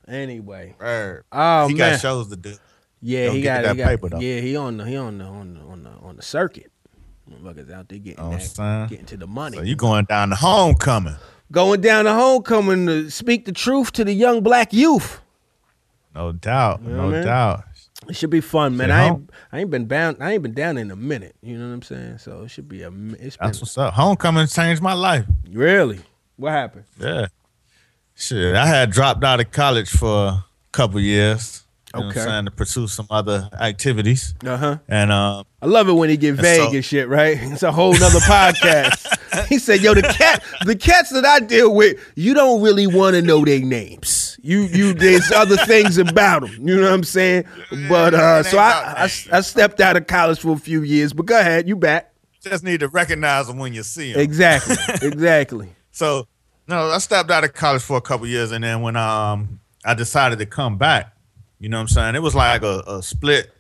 [0.08, 1.20] Anyway, Right.
[1.32, 1.92] Oh, he man.
[1.94, 2.56] got shows to do.
[3.02, 4.20] Yeah, Don't he got, that he got paper, though.
[4.20, 6.72] yeah, he on the he on the on the on the, on the circuit.
[7.30, 9.58] Motherfuckers out there getting Oh, that, getting to the money.
[9.58, 11.16] So you going down the homecoming?
[11.52, 15.22] Going down the homecoming to speak the truth to the young black youth.
[16.16, 17.24] No doubt, know no mean?
[17.24, 17.64] doubt.
[18.08, 18.90] It should be fun, man.
[18.92, 20.18] I ain't, I ain't been bound.
[20.22, 21.36] I ain't been down in a minute.
[21.42, 22.18] You know what I'm saying?
[22.20, 22.88] So it should be a.
[22.90, 23.94] It's been That's what's up.
[23.94, 25.26] Homecoming changed my life.
[25.52, 26.00] really.
[26.38, 26.86] What happened?
[27.00, 27.28] Yeah.
[28.16, 31.64] Shit, I had dropped out of college for a couple years.
[31.94, 32.22] You know Okay.
[32.22, 34.36] I'm to pursue some other activities.
[34.46, 34.78] Uh huh.
[34.88, 37.08] And um, I love it when he get And vague so- and shit.
[37.10, 37.38] Right?
[37.42, 39.48] It's a whole nother podcast.
[39.48, 43.16] he said, "Yo, the cat, the cats that I deal with, you don't really want
[43.16, 44.38] to know their names.
[44.42, 46.68] You, you, there's other things about them.
[46.68, 47.44] You know what I'm saying?
[47.90, 49.38] But uh, so I, I.
[49.38, 51.12] I stepped out of college for a few years.
[51.12, 52.14] But go ahead, you back.
[52.42, 54.22] just need to recognize them when you see them.
[54.22, 54.78] Exactly.
[55.08, 55.70] exactly.
[55.92, 56.26] So
[56.68, 59.94] no, I stepped out of college for a couple years, and then when um I
[59.94, 61.14] decided to come back,
[61.60, 62.16] you know what I'm saying?
[62.16, 63.52] It was like a, a split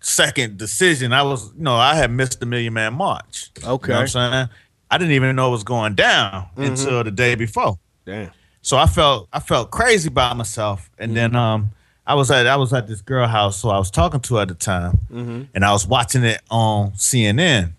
[0.00, 1.12] second decision.
[1.12, 3.50] I was, you know, I had missed the Million Man March.
[3.58, 3.64] Okay.
[3.64, 4.48] You know what I'm saying?
[4.90, 6.62] I didn't even know it was going down mm-hmm.
[6.62, 7.78] until the day before.
[8.04, 8.30] Damn.
[8.62, 11.38] So I felt I felt crazy about myself, and then mm-hmm.
[11.38, 11.70] um
[12.06, 14.42] I was at I was at this girl house, so I was talking to her
[14.42, 15.42] at the time, mm-hmm.
[15.54, 17.72] and I was watching it on CNN,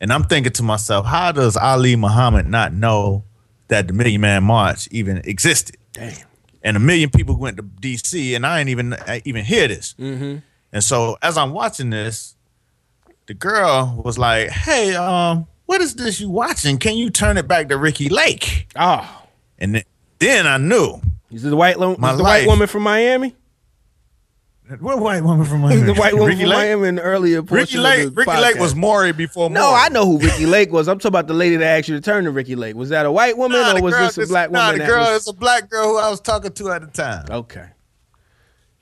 [0.00, 3.24] and I'm thinking to myself, how does Ali Muhammad not know
[3.68, 5.76] that the Million Man March even existed?
[5.92, 6.16] Damn.
[6.64, 8.34] And a million people went to D.C.
[8.34, 9.94] and I ain't even I even hear this.
[9.98, 10.42] And
[10.82, 12.36] so as I'm watching this,
[13.26, 16.78] the girl was like, "Hey, um, what is this you watching?
[16.78, 19.22] Can you turn it back to Ricki Lake?" Oh,
[19.58, 19.84] And
[20.18, 21.00] then I knew
[21.30, 23.34] is the white lo- My the white woman from Miami?
[24.80, 25.82] What white woman from Miami?
[25.82, 26.58] the white woman Ricki from Lake?
[26.58, 28.04] Miami in the earlier portion Ricki of Lake.
[28.04, 29.50] the Ricki Lake was Maury before.
[29.50, 29.80] No, Maury.
[29.84, 30.88] I know who Ricki Lake was.
[30.88, 32.74] I'm talking about the lady that asked you to turn to Ricki Lake.
[32.76, 34.78] Was that a white woman Nah, or was girl- this a black nah, woman?
[34.78, 36.86] the that girl was- is a black girl who I was talking to at the
[36.88, 37.26] time.
[37.30, 37.66] Okay,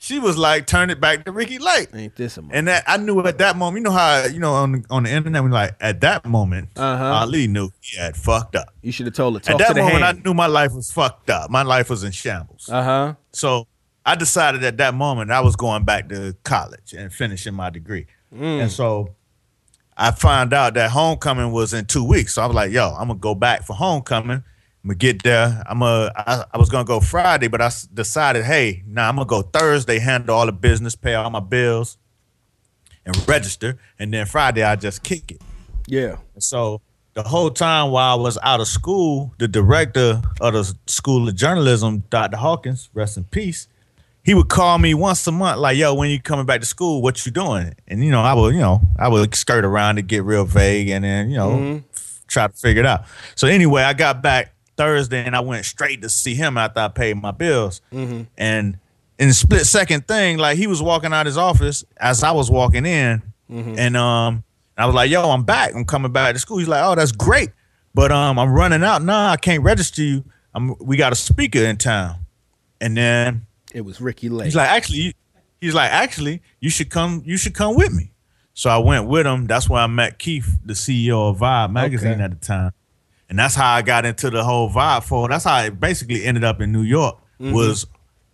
[0.03, 2.97] She was like, "Turn it back to Ricki Lake." ain't this a And that I
[2.97, 3.80] knew at that moment.
[3.80, 6.70] You know how you know on the, on the internet, we like at that moment,
[6.76, 7.05] Uh-huh.
[7.05, 8.72] Ali knew he had fucked up.
[8.80, 9.41] You should have told her.
[9.41, 10.18] Talk At to that the moment, hand.
[10.18, 11.51] I knew my life was fucked up.
[11.51, 12.68] My life was in shambles.
[12.70, 13.14] Uh huh.
[13.32, 13.66] So
[14.11, 18.06] I decided at that moment I was going back to college and finishing my degree.
[18.34, 18.62] Mm.
[18.62, 19.14] And so
[19.96, 22.34] I found out that homecoming was in two weeks.
[22.34, 24.38] So I was like, yo, I'm gonna go back for homecoming.
[24.38, 25.62] I'm gonna get there.
[25.64, 26.11] I'm a.
[26.16, 29.42] I, I was gonna go Friday, but I decided, hey, now nah, I'm gonna go
[29.42, 31.96] Thursday, handle all the business, pay all my bills,
[33.06, 35.40] and register, and then Friday I just kick it.
[35.86, 36.16] Yeah.
[36.38, 36.80] So
[37.14, 41.36] the whole time while I was out of school, the director of the School of
[41.36, 42.38] Journalism, Dr.
[42.38, 43.68] Hawkins, rest in peace,
[44.22, 47.02] he would call me once a month, like, "Yo, when you coming back to school?
[47.02, 50.02] What you doing?" And you know, I would, you know, I would skirt around to
[50.02, 53.04] get real vague, and then you know, f- try to figure it out.
[53.34, 56.88] So anyway, I got back Thursday, and I went straight to see him after I
[56.88, 57.80] paid my bills,
[58.36, 58.78] and
[59.18, 62.86] in split second thing, like he was walking out his office as I was walking
[62.86, 63.22] in,
[63.78, 64.44] and um,
[64.78, 65.74] I was like, "Yo, I'm back.
[65.74, 67.50] I'm coming back to school." He's like, "Oh, that's great,
[67.94, 69.02] but um, I'm running out.
[69.02, 70.24] Nah, I can't register you.
[70.54, 72.16] I'm we got a speaker in town."
[72.82, 74.46] And then It was Ricki Lake.
[74.46, 75.12] he's like, "Actually, you-
[75.60, 77.22] he's like, actually, you should come.
[77.24, 78.12] You should come with me."
[78.54, 79.46] So I went with him.
[79.46, 82.22] That's where I met Keith, the CEO of Vibe magazine Okay.
[82.22, 82.72] at the time,
[83.28, 85.28] and that's how I got into the whole Vibe for.
[85.28, 87.16] That's how I basically ended up in New York.
[87.40, 87.52] Mm-hmm.
[87.54, 87.86] Was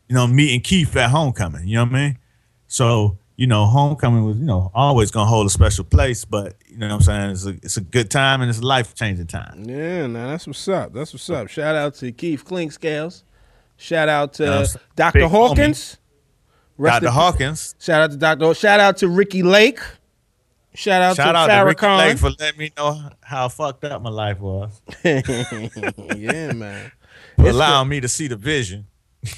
[0.09, 1.68] you know meeting Keith at homecoming.
[1.68, 2.18] You know what I mean?
[2.66, 6.78] So you know, homecoming was you know always gonna hold a special place, but you
[6.78, 7.30] know what I'm saying?
[7.32, 9.64] It's a it's a good time and it's a life changing time.
[9.68, 10.95] Yeah, nah, that's what's up.
[10.95, 11.49] That's what's up.
[11.49, 13.22] Shout out to Keith Clinkscales.
[13.77, 15.29] Shout out to that's a Dr.
[15.29, 15.99] Hawkins.
[16.83, 17.07] Dr.
[17.07, 17.74] in- Hawkins.
[17.79, 18.55] Shout out to Dr.
[18.55, 19.81] Shout out to Ricki Lake.
[20.74, 21.87] Shout out Shout to out to Ricki.
[21.87, 24.81] Lake for letting me know how fucked up my life was.
[25.05, 26.93] yeah, man.
[27.37, 28.87] For allowing me to see the vision.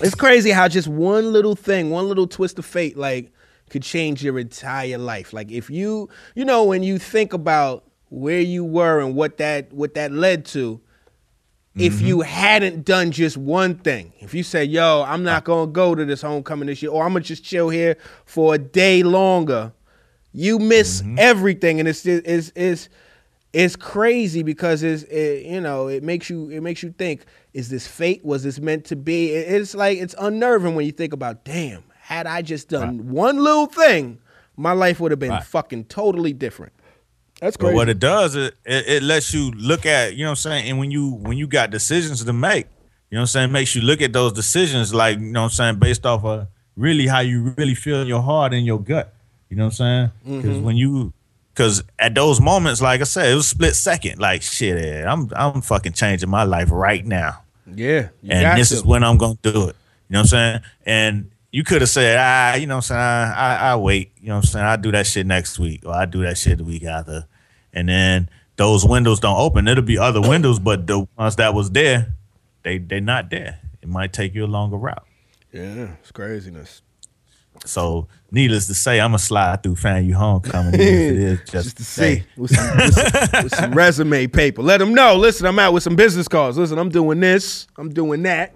[0.00, 3.32] It's crazy how just one little thing, one little twist of fate, like
[3.70, 5.32] could change your entire life.
[5.32, 9.72] Like if you, you know, when you think about where you were and what that
[9.72, 10.80] what that led to,
[11.76, 12.06] if mm-hmm.
[12.06, 16.04] you hadn't done just one thing, if you said, "Yo, I'm not gonna go to
[16.04, 19.72] this homecoming this year," or "I'm gonna just chill here for a day longer,"
[20.32, 21.16] you miss mm-hmm.
[21.18, 22.88] everything, and it's it's it's
[23.52, 27.68] it's crazy because it's it, you know it makes you it makes you think is
[27.68, 28.24] this fate?
[28.24, 29.30] Was this meant to be?
[29.30, 33.66] It's like it's unnerving when you think about damn had i just done one little
[33.66, 34.18] thing
[34.56, 35.44] my life would have been Right.
[35.44, 36.72] fucking totally different
[37.40, 40.30] that's But what it does, it, it it lets you look at, you know what
[40.32, 40.68] I'm saying?
[40.70, 42.66] And when you when you got decisions to make,
[43.10, 45.44] you know what I'm saying, makes you look at those decisions like, you know what
[45.46, 48.80] I'm saying, based off of really how you really feel in your heart and your
[48.80, 49.12] gut.
[49.50, 50.42] You know what I'm saying?
[50.42, 51.12] Because when you
[51.54, 54.18] because at those moments, like I said, it was split second.
[54.20, 57.42] Like shit, eh, I'm I'm fucking changing my life right now.
[57.74, 58.76] yeah and this to.
[58.76, 59.76] is when I'm gonna do it.
[60.08, 60.60] You know what I'm saying?
[60.86, 64.12] And you could have said, ah, you know what I'm saying, I, I, I wait.
[64.20, 64.64] You know what I'm saying?
[64.66, 67.26] I do that shit next week, or I do that shit the week after,
[67.72, 69.66] and then those windows don't open.
[69.68, 72.14] It'll be other windows, but the ones that was there,
[72.64, 73.60] they they not there.
[73.80, 75.06] It might take you a longer route.
[75.52, 76.82] yeah it's craziness
[77.64, 80.74] So, needless to say, I'm gonna slide through FAMU homecoming.
[80.74, 84.26] even if it is just, just to see with some, with some- with some resume
[84.26, 87.66] paper let them know listen i'm out with some business cards listen i'm doing this
[87.78, 88.52] i'm doing that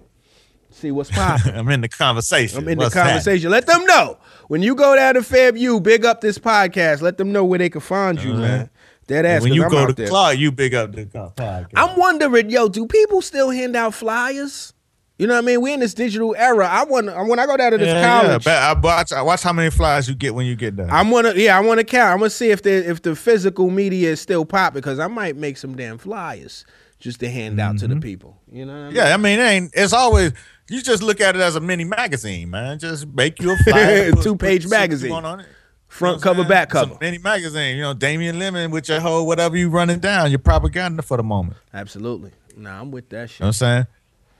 [0.73, 2.59] see what's popping I'm in the conversation.
[2.59, 3.49] I'm in What's the conversation.
[3.51, 4.17] Let them know
[4.47, 7.01] when you go down to FAMU, big up this podcast.
[7.01, 8.69] Let them know where they can find you, man.
[9.07, 9.43] Dead ass.
[9.43, 9.53] Uh-huh.
[9.53, 10.07] You I'm go to.
[10.07, 11.69] Clark, you big up the podcast.
[11.75, 14.73] I'm wondering, yo, do people still hand out flyers?
[15.19, 15.61] You know what I mean?
[15.61, 16.67] We're in this digital era.
[16.67, 18.21] I want I when I go down to this Yeah, yeah.
[18.21, 18.43] college.
[18.43, 20.89] But I watch, I watch how many flyers you get when you get there.
[20.89, 22.11] I'm gonna yeah, I want to count.
[22.13, 25.35] I'm gonna see if the if the physical media is still popping because I might
[25.37, 26.65] make some damn flyers
[26.99, 28.37] just to hand out to the people.
[28.51, 28.73] You know?
[28.73, 28.87] What I mean?
[28.89, 28.95] Mm-hmm.
[28.97, 30.33] Yeah, I mean, it ain't it's always
[30.69, 32.79] you just look at it as a mini magazine, man.
[32.79, 35.11] Just make you a flyer, Two-page put shit you magazine.
[35.11, 35.45] on it.
[35.87, 36.97] Front You know cover, back cover.
[36.99, 37.75] mini magazine.
[37.75, 41.23] You know, Damien Lemon with your whole whatever you running down, your propaganda for the
[41.23, 41.57] moment.
[41.73, 42.31] Absolutely.
[42.57, 43.39] Nah, I'm with that shit.
[43.39, 43.87] You know what I'm saying?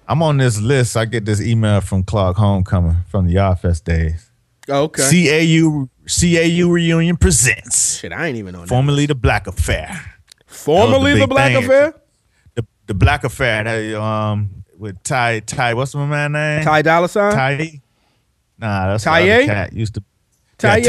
[0.07, 0.97] I'm on this list.
[0.97, 4.30] I get this email from Clark Homecoming from the Yard Fest days.
[4.67, 5.03] Okay.
[5.03, 7.99] CAU CAU reunion presents.
[7.99, 8.65] shit, I ain't even on.
[8.67, 9.99] Formerly the Black Affair.
[10.47, 11.63] Formerly big the Black thing.
[11.63, 11.93] Affair.
[12.55, 13.63] The the Black Affair.
[13.63, 16.63] That, um with Ty Ty, what's my man name?
[16.63, 17.32] Ty Dolla Sign.
[17.34, 17.82] Ty.
[18.59, 20.03] Nah, that's other cat used to.
[20.57, 20.78] Tye?
[20.78, 20.88] Yeah,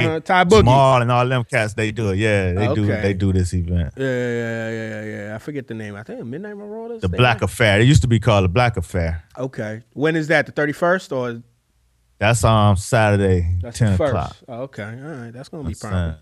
[0.00, 0.58] Tye, Uh-huh, Ty Boogie.
[0.60, 1.74] Jamal, and all them cats.
[1.74, 2.16] They do it.
[2.18, 2.84] Yeah, they do.
[2.90, 3.02] Okay.
[3.02, 3.92] They do this event.
[3.96, 4.70] Yeah, yeah, yeah,
[5.04, 5.34] yeah, yeah.
[5.34, 5.96] I forget the name.
[5.96, 7.02] I think Midnight Marauders.
[7.02, 7.80] The Black might- Affair.
[7.80, 9.24] It used to be called the Black Affair.
[9.36, 9.82] Okay.
[9.92, 10.46] When is that?
[10.46, 11.42] The thirty first or
[12.18, 14.10] That's on Saturday, that's ten the first?
[14.10, 14.36] o'clock.
[14.48, 14.84] Oh, okay.
[14.84, 15.32] All right.
[15.32, 16.14] That's gonna be uh,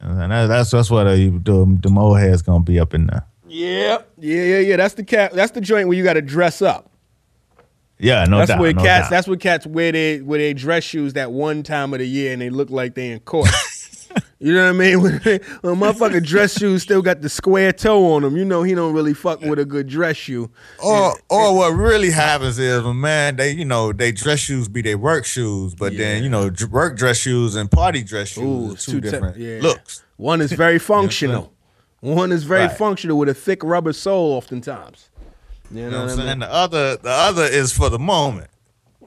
[0.00, 3.26] and that- that's that's what uh, the the mohead's gonna be up in there.
[3.52, 4.12] Yep.
[4.18, 4.76] Yeah, yeah, yeah.
[4.76, 5.32] That's the cat.
[5.32, 6.90] That's the joint where you got to dress up.
[7.98, 8.60] Yeah, no that's doubt.
[8.60, 9.04] where no cats.
[9.04, 9.10] doubt.
[9.10, 12.32] That's where cats wear they wear they dress shoes that one time of the year
[12.32, 13.48] and they look like they in court.
[14.42, 15.00] You know what I mean?
[15.00, 18.74] When, when motherfucker dress shoes still got the square toe on them, you know he
[18.74, 20.50] don't really fuck with a good dress shoe.
[20.82, 24.82] Or or what really happens is, well, man, they you know they dress shoes be
[24.82, 28.70] their work shoes, but then you know work dress shoes and party dress shoes Ooh,
[28.70, 29.60] are it's two two te- different yeah.
[29.62, 30.02] looks.
[30.16, 31.52] One is very functional.
[32.02, 32.76] One is very Right.
[32.76, 35.08] functional with a thick rubber sole, oftentimes.
[35.70, 36.26] You You know, know what I'm what I mean?
[36.26, 36.38] saying?
[36.40, 38.48] The other the other is for the moment.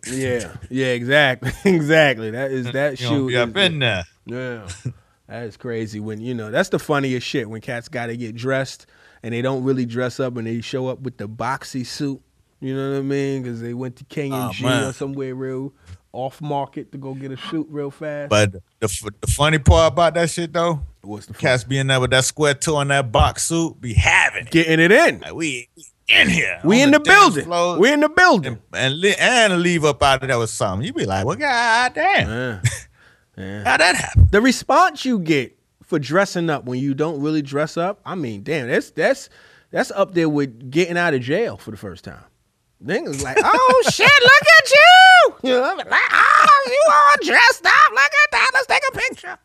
[0.08, 2.32] Yeah, yeah, exactly, exactly.
[2.32, 3.22] That is that You shoe.
[3.22, 4.04] know, be up is- in there.
[4.26, 4.68] Yeah,
[5.28, 6.00] that is crazy.
[6.00, 8.86] When you know that's the funniest shit when cats got to get dressed
[9.24, 12.22] and they don't really dress up and they show up with the boxy suit.
[12.62, 13.43] You know what I mean?
[13.43, 14.86] Because they went to K and Oh, G man.
[14.86, 15.74] or somewhere real
[16.16, 18.30] off market to go get a suit real fast.
[18.30, 21.99] But the f- the funny part about that shit though, What's the cats being there
[21.99, 24.51] with that square toe and that box suit, be having it.
[24.51, 25.20] getting it in?
[25.20, 25.70] Like we
[26.07, 26.59] in here.
[26.63, 27.45] We in the dance building.
[27.45, 28.59] floor, We in the building.
[28.74, 30.86] and li- and leave up out of there with something.
[30.88, 32.61] You be like, well, god damn,
[33.38, 33.63] Yeah.
[33.66, 34.28] how that happen?
[34.32, 38.41] the response you get for dressing up when you don't really dress up, I mean,
[38.43, 39.30] damn, that's that's
[39.72, 42.24] that's up there with getting out of jail for the first time.
[42.84, 44.78] Niggas like, oh shit, look at you.
[45.44, 45.90] You know, what I mean?
[45.90, 47.92] like, oh, you all dressed up.
[47.92, 48.52] Look at that.
[48.54, 49.38] Let's take a picture.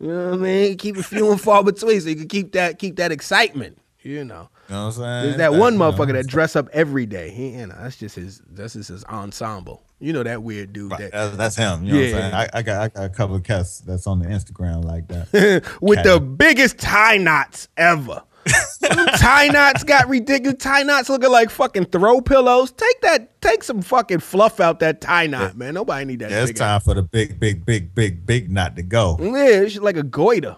[0.00, 0.76] You know what I mean?
[0.76, 3.78] Keep it few and far between so you can keep that keep that excitement.
[4.02, 4.48] You know.
[4.68, 5.22] You know what I'm saying?
[5.22, 7.30] There's that one you know, motherfucker that dress up every day.
[7.30, 9.82] He, you know, that's just his that's just his ensemble.
[9.98, 11.84] You know that weird dude Right, that That's, that's him.
[11.84, 12.34] You know what I'm saying?
[12.34, 15.78] I, I got I got a couple of cats that's on the Instagram like that.
[15.80, 16.04] with Cat.
[16.04, 18.22] the biggest tie knots ever.
[19.16, 20.62] Tie knots got ridiculous.
[20.62, 22.72] Tie knots looking like fucking throw pillows.
[22.72, 23.40] Take that.
[23.40, 25.74] Take some fucking fluff out that tie knot, man.
[25.74, 26.30] Nobody need that.
[26.30, 29.16] Yeah, it's time for the big, big, big, big, big knot to go.
[29.20, 30.56] Yeah, it's like a goiter.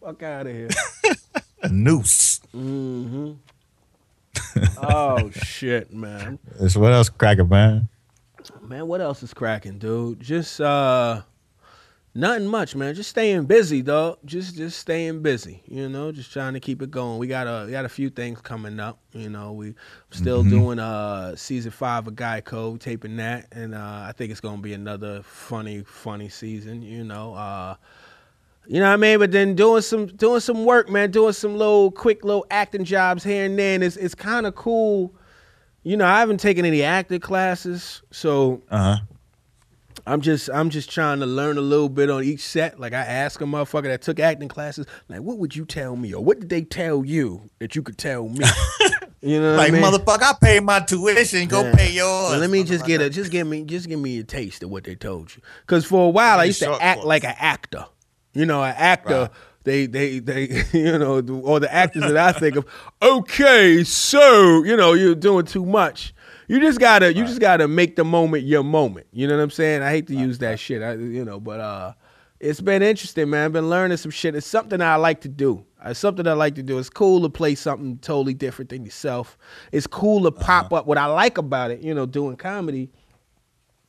[0.00, 0.68] Fuck out of here.
[1.62, 2.40] A noose.
[2.54, 3.36] oh
[5.30, 6.38] shit, man.
[6.58, 7.88] That's what else cracking, man.
[8.60, 10.20] Man, what else is cracking, dude?
[10.20, 11.22] Just uh
[12.14, 12.94] nothing much, man.
[12.94, 14.18] Just staying busy, dog.
[14.24, 15.62] Just just staying busy.
[15.66, 17.18] You know, just trying to keep it going.
[17.18, 18.98] We got a we got a few things coming up.
[19.12, 19.74] You know, we
[20.10, 24.40] still doing uh season five of Guy Code, taping that, and uh I think it's
[24.40, 26.82] gonna be another funny, funny season.
[26.82, 27.76] You know, uh.
[28.64, 29.18] You know what I mean?
[29.18, 33.24] But then doing some doing some work, man, doing some little quick little acting jobs
[33.24, 35.12] here and there, and it's it's kind of cool.
[35.82, 38.96] You know, I haven't taken any acting classes, so Uh huh.
[40.06, 42.80] I'm just I'm just trying to learn a little bit on each set.
[42.80, 46.12] Like I ask a motherfucker that took acting classes, like, what would you tell me,
[46.12, 48.44] or what did they tell you that you could tell me?
[49.20, 49.82] you know, what Like I mean?
[49.82, 51.46] motherfucker, I paid my tuition.
[51.46, 51.74] Go Yeah.
[51.74, 52.30] pay yours.
[52.30, 54.70] Well, let me just get a just give me just give me a taste of
[54.70, 55.42] what they told you.
[55.60, 57.06] Because for a while I used to act course.
[57.06, 57.86] like an actor.
[58.34, 59.20] You know, an actor.
[59.20, 59.30] Right.
[59.64, 62.66] They, they, they, you know, or the actors that I think of.
[63.00, 66.12] Okay, so you know, you're doing too much.
[66.52, 69.06] You just gotta, you just gotta make the moment your moment.
[69.10, 69.80] You know what I'm saying?
[69.80, 71.94] I hate to use that shit, I, you know, but uh,
[72.40, 73.46] it's been interesting, man.
[73.46, 74.34] I've been learning some shit.
[74.34, 75.64] It's something I like to do.
[75.82, 76.78] It's something I like to do.
[76.78, 79.38] It's cool to play something totally different than yourself.
[79.72, 80.86] It's cool to pop up.
[80.86, 82.90] What I like about it, you know, doing comedy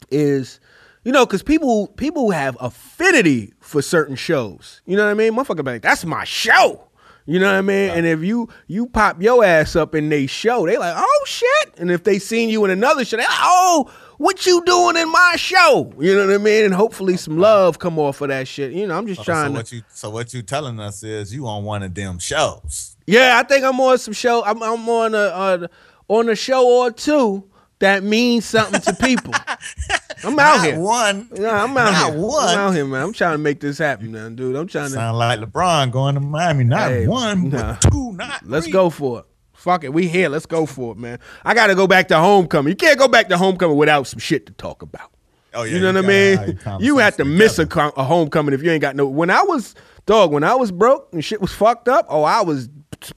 [0.10, 0.62] is,
[1.04, 4.82] you know, because people people have affinity for certain shows.
[4.86, 5.34] You know what I mean?
[5.34, 6.88] Motherfucker, like that's my show.
[7.26, 7.90] You know what I mean?
[7.92, 11.76] And if you you pop your ass up in they show, they like, oh shit.
[11.78, 15.10] And if they seen you in another show, they like, oh, what you doing in
[15.12, 15.94] my show?
[16.00, 16.66] You know what I mean?
[16.66, 18.74] And hopefully some love come off of that shit.
[18.74, 19.58] You know, I'm just So trying to.
[19.58, 22.98] what you so what you telling us is you on one of them shows.
[23.08, 24.44] Yeah, I think I'm on some show.
[24.44, 25.70] I'm, I'm on a, a
[26.10, 27.50] on a show or two
[27.80, 29.34] that means something to people.
[30.26, 30.80] I'm out Not here.
[30.80, 31.28] one.
[31.34, 32.22] Yeah, I'm out Not here.
[32.22, 32.48] one.
[32.50, 33.02] I'm out here, man.
[33.04, 34.56] I'm trying to make this happen, man, dude.
[34.56, 34.92] I'm trying to.
[34.94, 36.64] Sound like LeBron going to Miami.
[36.64, 37.78] Not Hey, one, nah.
[37.82, 38.72] but two, not Let's three.
[38.74, 39.26] go for it.
[39.54, 39.94] Fuck it.
[39.94, 40.30] We here.
[40.30, 41.20] Let's go for it, man.
[41.44, 42.72] I got to go back to homecoming.
[42.72, 45.10] You can't go back to homecoming without some shit to talk about.
[45.54, 46.60] Oh, yeah, you know what I mean?
[46.82, 49.06] You have to miss a, com- a homecoming if you ain't got no.
[49.08, 52.42] When I was dog, when I was broke and shit was fucked up, oh, I
[52.42, 52.70] was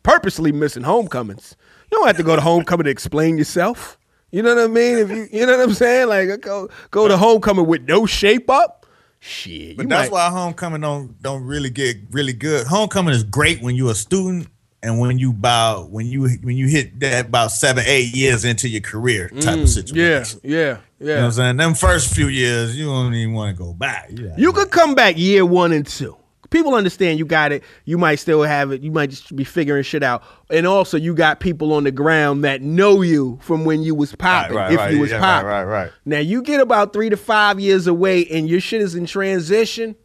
[0.02, 1.56] purposely missing homecomings.
[1.90, 3.96] You don't have to go to homecoming to explain yourself.
[4.32, 4.98] You know what I mean?
[4.98, 6.08] If you, you know what I'm saying?
[6.08, 8.86] Like go go to homecoming with no shape up.
[9.18, 12.66] Shit, But that's might- why homecoming don't don't really get really good.
[12.66, 14.48] Homecoming is great when you're a student
[14.82, 18.68] and when you about when you when you hit that about seven eight years into
[18.68, 20.38] your career type of situation.
[20.40, 21.14] Mm, Yeah, yeah, You know yeah.
[21.16, 21.56] what I'm saying?
[21.56, 24.10] Them first few years, you don't even want to go back.
[24.12, 26.16] You, You could come back year one and two.
[26.56, 27.62] People understand you got it.
[27.84, 28.80] You might still have it.
[28.80, 30.22] You might just be figuring shit out.
[30.48, 34.14] And also, you got people on the ground that know you from when you was
[34.14, 34.56] popping.
[34.56, 35.92] right, if right, you was yeah, popping, right, right.
[36.06, 39.96] Now you get about three to five years away, and your shit is in transition.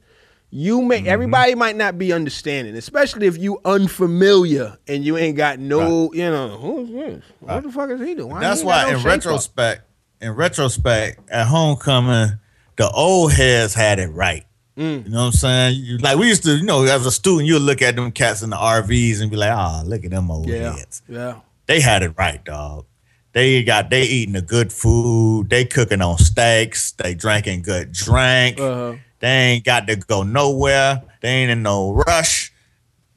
[0.50, 1.08] You may Mm-hmm.
[1.08, 6.30] everybody might not be understanding, especially if you unfamiliar and you ain't got no, you
[6.30, 7.24] know, who's this?
[7.40, 8.38] What the fuck is he doing?
[8.42, 9.06] That's he why no in shape up?
[9.06, 9.82] retrospect,
[10.20, 12.38] in retrospect, at homecoming,
[12.76, 14.46] the old heads had it right.
[14.78, 15.76] You know what I'm saying?
[15.84, 18.42] You- Like we used to, you know, as a student, you look at them cats
[18.42, 20.76] in the RVs and be like, "Ah, look at them old Yeah.
[20.78, 21.36] heads." Yeah.
[21.68, 22.86] They had it right, dog.
[23.34, 25.50] They got they eating the good food.
[25.50, 26.92] They cooking on steaks.
[26.94, 28.60] They drinking good drink.
[28.60, 28.94] Uh-huh.
[29.20, 31.02] They ain't got to go nowhere.
[31.22, 32.52] They ain't in no rush.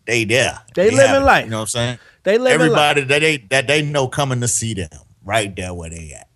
[0.07, 0.61] They there.
[0.75, 1.45] They have living life.
[1.47, 1.99] You know what I'm saying?
[2.25, 4.91] They living Everybody that they that they know coming to see them
[5.25, 6.29] right there where they at.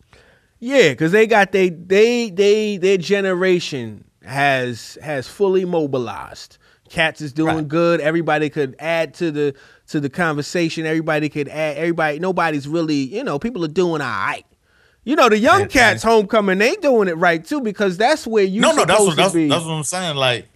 [0.59, 6.59] Yeah, because they got they they they their generation has has fully mobilized.
[6.89, 7.69] Cats is doing Right.
[7.69, 8.01] good.
[8.01, 9.55] Everybody could add to the
[9.89, 10.87] to the conversation.
[10.87, 11.77] Everybody could add.
[11.77, 14.45] Everybody, nobody's really, you know, people are doing all right.
[15.05, 18.61] You know, the young cats homecoming, they doing it right too because that's where you
[18.61, 20.17] No, no, that's what that's, that's what I'm saying.
[20.17, 20.47] Like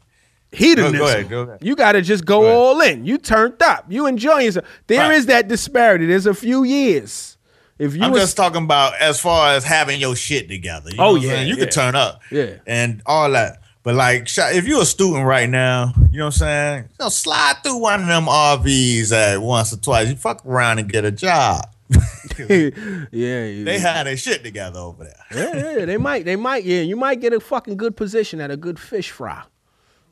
[0.52, 0.98] hedonism.
[0.98, 1.58] Go- ahead, go ahead.
[1.62, 3.06] You got to just go Go all in.
[3.06, 3.86] You turned up.
[3.88, 4.66] You enjoying yourself.
[4.86, 5.28] There is Right.
[5.28, 6.06] that disparity.
[6.06, 7.36] There's a few years.
[7.78, 10.90] If you I'm was, just talking about as far as having your shit together.
[10.90, 11.64] You Oh, yeah, you yeah.
[11.64, 12.50] can turn up, Yeah.
[12.66, 13.61] and all that.
[13.82, 16.84] But like, if you're a student right now, you know what I'm saying?
[16.84, 20.08] You know, slide through one of them RVs at once or twice.
[20.08, 21.66] You fuck around and get a job.
[22.38, 22.70] yeah,
[23.10, 23.64] yeah.
[23.64, 25.26] They had their shit together over there.
[25.52, 26.80] yeah, yeah, they might, they might, yeah.
[26.82, 29.42] You might get a fucking good position at a good fish fry.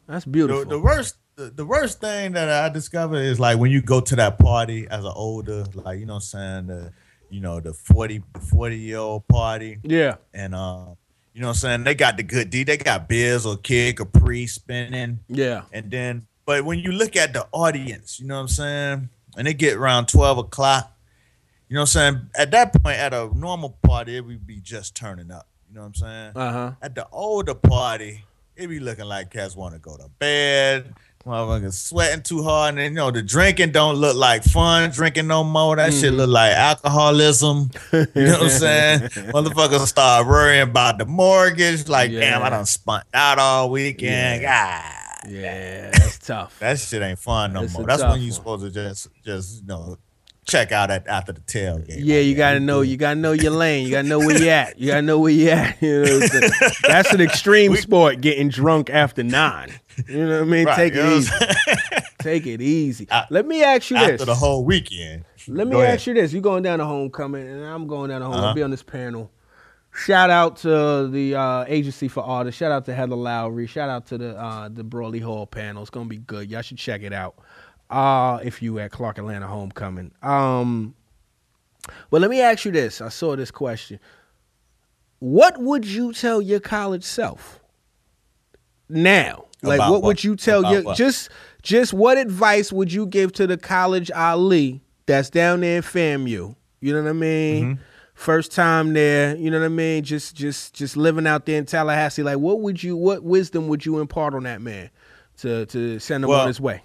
[0.09, 0.65] That's beautiful.
[0.65, 4.01] The, the worst, the, the worst thing that I discovered is like when you go
[4.01, 6.93] to that party as an older, like you know, what I'm saying the,
[7.31, 9.79] you know, the 40, 40 year old party.
[9.85, 10.87] yeah, and uh,
[11.41, 11.85] you know what I'm saying?
[11.85, 12.65] They got the good D.
[12.65, 15.21] They got Biz or kid Capri spinning.
[15.27, 19.09] yeah, And then, but when you look at the audience, you know what I'm saying?
[19.39, 20.95] And they get around 12 o'clock,
[21.71, 22.21] you know what I'm saying?
[22.37, 25.47] At that point, at a normal party, it would be just turning up.
[25.71, 26.33] You know what I'm saying?
[26.37, 26.73] uh huh.
[26.83, 28.23] At the older party,
[28.55, 30.93] it be looking like cats want to go to bed.
[31.27, 35.27] Motherfuckers sweating too hard, and then, you know the drinking don't look like fun drinking
[35.27, 35.77] no more.
[35.77, 36.33] That shit look mm.
[36.33, 37.71] like alcoholism.
[37.93, 39.01] You know what I'm saying?
[39.33, 41.89] Motherfuckers start worrying about the mortgage.
[41.89, 42.47] Like, damn, Yeah.
[42.47, 44.43] I done spent out all weekend.
[44.43, 44.83] God,
[45.29, 46.59] Yeah, that's tough.
[46.61, 47.85] that shit ain't fun no more.
[47.85, 49.99] That's when you supposed to just, just you know,
[50.51, 51.97] check out at after the tailgate.
[51.99, 52.81] Yeah, you gotta know.
[52.81, 53.85] You gotta know your lane.
[53.87, 54.79] You gotta know where you at.
[54.79, 55.81] You gotta know where you at.
[55.83, 56.19] You know,
[56.83, 58.21] that's an extreme sport.
[58.21, 59.73] Getting drunk after nine.
[60.09, 60.67] You know what I mean?
[60.67, 61.33] Right, Take it easy.
[62.19, 63.07] Take it easy.
[63.11, 64.21] I- Let me ask you after this.
[64.23, 65.25] After the whole weekend.
[65.49, 65.95] Let me ahead.
[65.95, 68.35] ask you this: You going down to homecoming, and I'm going down to home.
[68.37, 68.55] I'll Uh-huh.
[68.55, 69.31] be on this panel.
[69.93, 72.59] Shout out to the uh, agency for artists.
[72.59, 73.67] Shout out to Heather Lowry.
[73.67, 75.83] Shout out to the uh, the Brawley Hall panel.
[75.83, 76.49] It's gonna be good.
[76.51, 77.35] Y'all should check it out.
[77.91, 80.13] Uh, if you at Clark Atlanta homecoming.
[80.23, 80.95] Um,
[82.11, 83.99] but let me ask you this: I saw this question.
[85.19, 87.61] What would you tell your college self
[88.89, 89.47] now?
[89.63, 90.97] Like, About what, would you tell About your what?
[90.97, 91.29] just
[91.63, 96.55] just what advice would you give to the college Ali that's down there in FAMU?
[96.81, 97.65] You know what I mean?
[97.65, 97.83] Mm-hmm.
[98.15, 100.03] First time there, you know what I mean?
[100.05, 102.23] Just just just living out there in Tallahassee.
[102.23, 104.91] Like what would you what wisdom would you impart on that man
[105.39, 106.83] to to send him Well, on his way?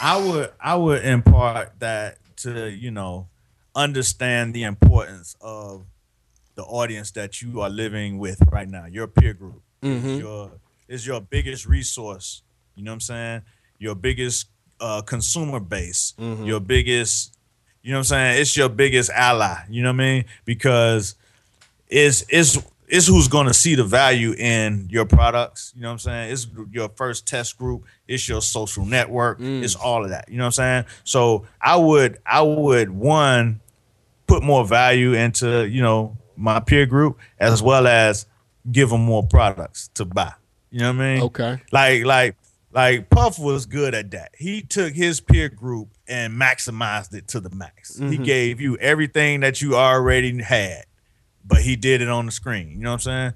[0.00, 3.28] I would I would impart that to you know
[3.74, 5.84] understand the importance of
[6.54, 8.86] the audience that you are living with right now.
[8.86, 10.50] Your peer group is your
[10.88, 12.42] is your biggest resource.
[12.74, 13.42] You know what I'm saying?
[13.78, 14.46] Your biggest
[14.80, 16.14] uh, consumer base.
[16.46, 17.36] Your biggest.
[17.82, 18.40] You know what I'm saying?
[18.42, 19.56] It's your biggest ally.
[19.70, 20.24] You know what I mean?
[20.44, 21.14] Because
[21.88, 22.58] it's it's
[22.90, 25.72] it's who's going to see the value in your products.
[25.76, 26.32] You know what I'm saying?
[26.32, 27.84] It's your first test group.
[28.08, 29.38] It's your social network.
[29.38, 29.62] Mm.
[29.62, 30.28] It's all of that.
[30.28, 30.84] You know what I'm saying?
[31.04, 33.60] So I would I would one
[34.26, 38.26] put more value into you know my peer group as well as
[38.70, 40.32] give them more products to buy.
[40.70, 41.22] You know what I mean?
[41.22, 41.58] Okay.
[41.72, 42.36] Like like
[42.72, 44.32] like Puff was good at that.
[44.36, 47.96] He took his peer group and maximized it to the max.
[47.96, 48.22] He mm-hmm.
[48.22, 50.84] gave you everything that you already had,
[51.44, 52.70] but he did it on the screen.
[52.70, 53.32] You know what I'm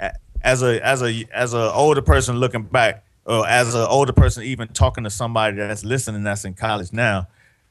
[0.00, 0.12] saying?
[0.42, 4.42] As a as a as a older person looking back, or as an older person
[4.42, 7.28] even talking to somebody that's listening that's in college now,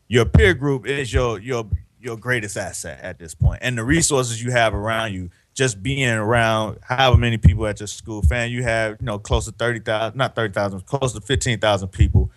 [0.08, 1.68] your peer group is your your
[2.02, 5.30] your greatest asset at this point, and the resources you have around you.
[5.54, 9.46] Just being around however many people at your school, fan, you have you know close
[9.46, 12.32] to thirty thousand, not thirty thousand, close to fifteen thousand people.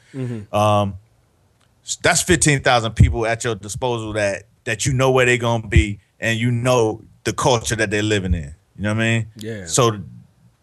[0.53, 0.99] Um,
[2.03, 5.99] that's fifteen thousand people at your disposal that that you know where they're gonna be,
[6.21, 8.55] and you know the culture that they're living in.
[8.77, 9.27] You know what I mean?
[9.37, 9.67] Yeah.
[9.67, 10.01] So,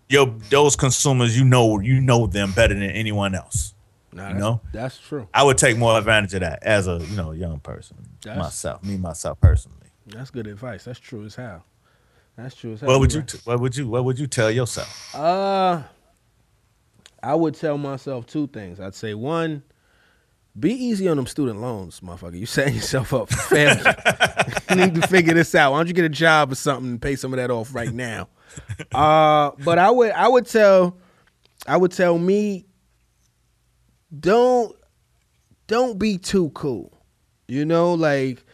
[0.10, 3.74] your those consumers, you know, you know them better than anyone else.
[4.12, 4.62] Nah, You know?
[4.72, 5.28] that's true.
[5.34, 7.98] I would take more advantage of that as a you know young person.
[8.22, 9.78] That's- myself, me myself personally.
[10.08, 10.84] That's good advice.
[10.84, 11.64] That's true as hell.
[12.36, 12.90] That's true as hell.
[12.90, 15.16] What would you t- What would you What would you tell yourself?
[15.16, 15.82] Uh,
[17.24, 18.80] I would tell myself two things.
[18.80, 19.64] I'd say one,
[20.60, 22.38] be easy on them student loans, motherfucker.
[22.40, 23.96] You setting yourself up for failure.
[24.70, 25.72] you need to figure this out.
[25.72, 27.94] Why don't you get a job or something and pay some of that off right
[27.94, 28.30] now?
[28.94, 30.96] Uh, but I would I would tell
[31.66, 32.68] I would tell me
[34.20, 34.76] don't
[35.66, 37.02] don't be too cool.
[37.48, 38.46] You know, like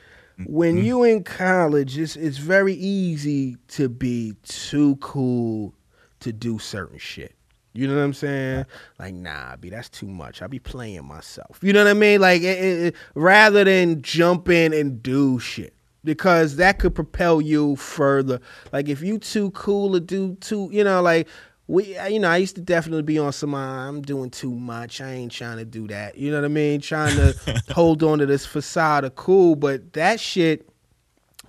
[0.45, 0.85] when Mm-hmm.
[0.85, 5.75] you in college, it's it's very easy to be too cool
[6.21, 7.35] to do certain shit.
[7.73, 8.65] You know what I'm saying?
[8.97, 10.41] Like, nah, B, that's too much.
[10.41, 11.59] I be playing myself.
[11.61, 12.19] You know what I mean?
[12.19, 17.75] Like, it, it, rather than jump in and do shit, because that could propel you
[17.75, 18.39] further.
[18.73, 21.27] Like, if you too cool to do too, you know, like
[21.67, 23.53] we, you know, I used to definitely be on some.
[23.53, 25.01] uh, I'm doing too much.
[25.01, 26.17] I ain't trying to do that.
[26.17, 26.81] You know what I mean?
[26.81, 30.67] Trying to hold on to this facade of cool, but that shit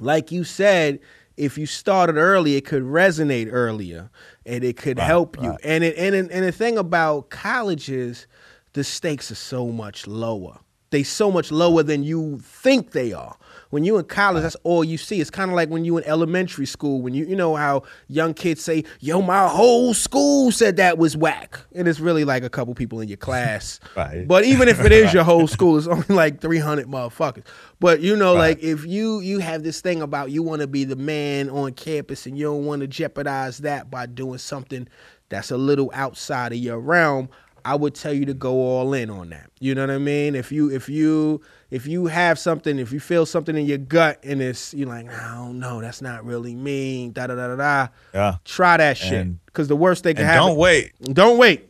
[0.00, 0.98] like you said,
[1.36, 4.10] if you started early, it could resonate earlier,
[4.50, 5.56] and it could help you.
[5.62, 8.26] And it and and the thing about college is,
[8.72, 10.58] the stakes are so much lower.
[10.90, 13.36] They so much lower than you think they are.
[13.70, 15.20] When you in college, that's all you see.
[15.20, 17.00] It's kind of like when you in elementary school.
[17.00, 21.16] When you you know how young kids say, "Yo, my whole school said that was
[21.16, 23.80] whack," and it's really like a couple people in your class.
[23.96, 24.26] Right.
[24.26, 27.44] But even if it is your whole school, it's only like three hundred motherfuckers.
[27.80, 30.84] But you know, like if you you have this thing about you want to be
[30.84, 34.88] the man on campus and you don't want to jeopardize that by doing something
[35.28, 37.28] that's a little outside of your realm,
[37.64, 39.50] I would tell you to go all in on that.
[39.60, 40.34] You know what I mean?
[40.34, 41.40] If you if you
[41.70, 45.08] if you have something, if you feel something in your gut and it's you're like,
[45.10, 47.88] I don't know, that's not really me, da da da da da.
[48.14, 48.36] Yeah.
[48.44, 49.12] Try that shit.
[49.12, 50.48] And- Because the worst they can happen.
[50.48, 51.68] don't wait, Don't wait.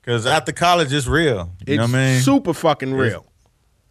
[0.00, 1.52] because after college, it's real.
[1.66, 2.20] You It's know what I mean?
[2.20, 3.24] super fucking real.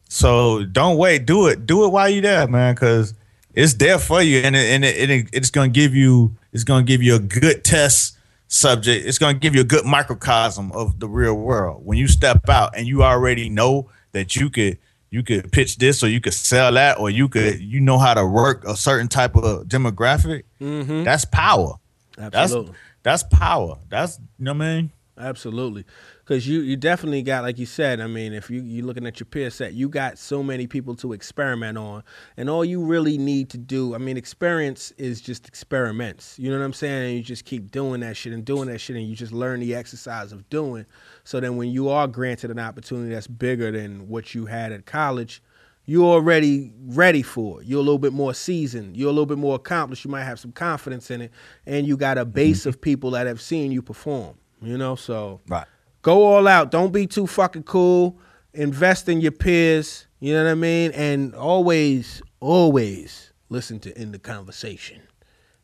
[0.09, 1.25] So don't wait.
[1.25, 1.65] Do it.
[1.65, 3.13] Do it while you're there, man, because
[3.53, 6.85] it's there for you, and it, and it, it, it's gonna give you it's gonna
[6.85, 9.05] give you a good test subject.
[9.05, 12.77] It's gonna give you a good microcosm of the real world when you step out
[12.77, 14.77] and you already know that you could
[15.09, 18.13] you could pitch this or you could sell that or you could you know how
[18.13, 20.43] to work a certain type of demographic.
[20.59, 21.03] Mm-hmm.
[21.03, 21.75] That's power.
[22.17, 22.73] Absolutely.
[23.03, 23.77] That's that's power.
[23.89, 24.91] That's you know what I mean.
[25.19, 25.83] Absolutely,
[26.19, 27.99] because you you definitely got like you said.
[27.99, 30.93] I mean, if you you're looking at your peer set, you got so many people
[30.97, 32.03] to experiment on,
[32.35, 33.95] and all you really need to do.
[33.95, 36.37] I mean, experience is just experiments.
[36.37, 37.07] You know what I'm saying?
[37.07, 39.59] And you just keep doing that shit and doing that shit, and you just learn
[39.59, 40.85] the exercise of doing.
[41.27, 44.85] So then, when you are granted an opportunity that's bigger than what you had at
[44.85, 45.43] college,
[45.83, 47.67] you're already ready for it.
[47.67, 48.95] You're a little bit more seasoned.
[48.95, 50.05] You're a little bit more accomplished.
[50.05, 51.31] You might have some confidence in it,
[51.65, 52.31] and you got a mm-hmm.
[52.31, 54.35] base of people that have seen you perform.
[54.61, 55.67] You know, so Right.
[56.01, 56.71] go all out.
[56.71, 58.17] Don't be too fucking cool.
[58.53, 60.07] Invest in your peers.
[60.21, 60.91] You know what I mean?
[60.91, 65.01] And always, always listen to in the conversation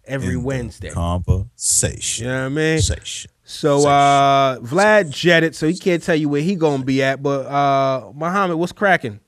[0.03, 0.89] every In Wednesday.
[0.89, 2.25] Conversation.
[2.25, 2.81] You know what I mean?
[2.81, 3.31] Conversation.
[3.43, 7.21] So uh Vlad jetted, so he can't tell you where he gonna be at.
[7.21, 9.19] But uh Muhammad, what's cracking?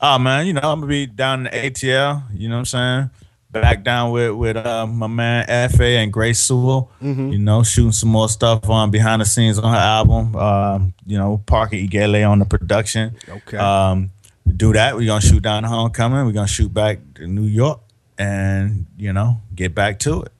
[0.00, 2.22] Oh man, you know I'm gonna be down in the ATL.
[2.32, 3.10] You know what I'm saying?
[3.50, 6.90] Back down with with uh, my man Fa and Grace Sewell.
[7.02, 7.30] Mm-hmm.
[7.30, 10.36] You know, shooting some more stuff on behind the scenes on her album.
[10.36, 13.16] Um, you know, Parker Ighile on the production.
[13.28, 13.56] Okay.
[13.56, 14.10] Um,
[14.54, 14.94] do that.
[14.94, 16.26] We're gonna shoot down to Homecoming.
[16.26, 17.80] We're gonna shoot back to New York,
[18.18, 20.32] and you know, get back to it.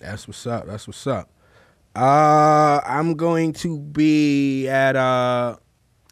[0.00, 0.66] That's what's up.
[0.66, 1.30] That's what's up.
[1.94, 5.56] Uh, I'm going to be at uh,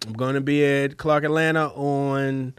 [0.07, 2.55] I'm going to be at Clark Atlanta on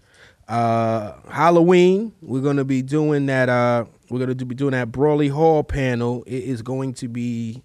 [0.49, 2.13] uh Halloween.
[2.21, 3.47] We're going to be doing that.
[3.47, 6.23] Uh, we're going to be doing that Brawley Hall panel.
[6.27, 7.63] It is going to be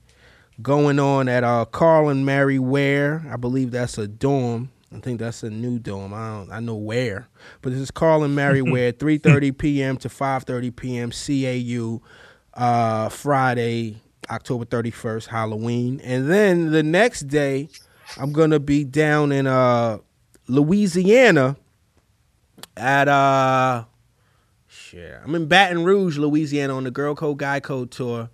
[0.63, 3.25] going on at uh Carl and Mary Ware.
[3.31, 4.71] I believe that's a dorm.
[4.95, 6.15] I think that's a new dorm.
[6.15, 7.29] I don't I know where.
[7.63, 9.97] But this is Carl and Mary Ware, 3:30 p.m.
[9.99, 11.11] to 5:30 p.m.
[11.11, 12.01] CAU
[12.55, 16.01] uh Friday, October 31st, Halloween.
[16.03, 17.69] And then the next day
[18.17, 19.99] I'm going to be down in uh
[20.47, 21.57] Louisiana
[22.77, 23.85] at uh
[24.67, 25.15] shit.
[25.25, 28.31] I'm in Baton Rouge, Louisiana on the Girl Code Guy Code tour.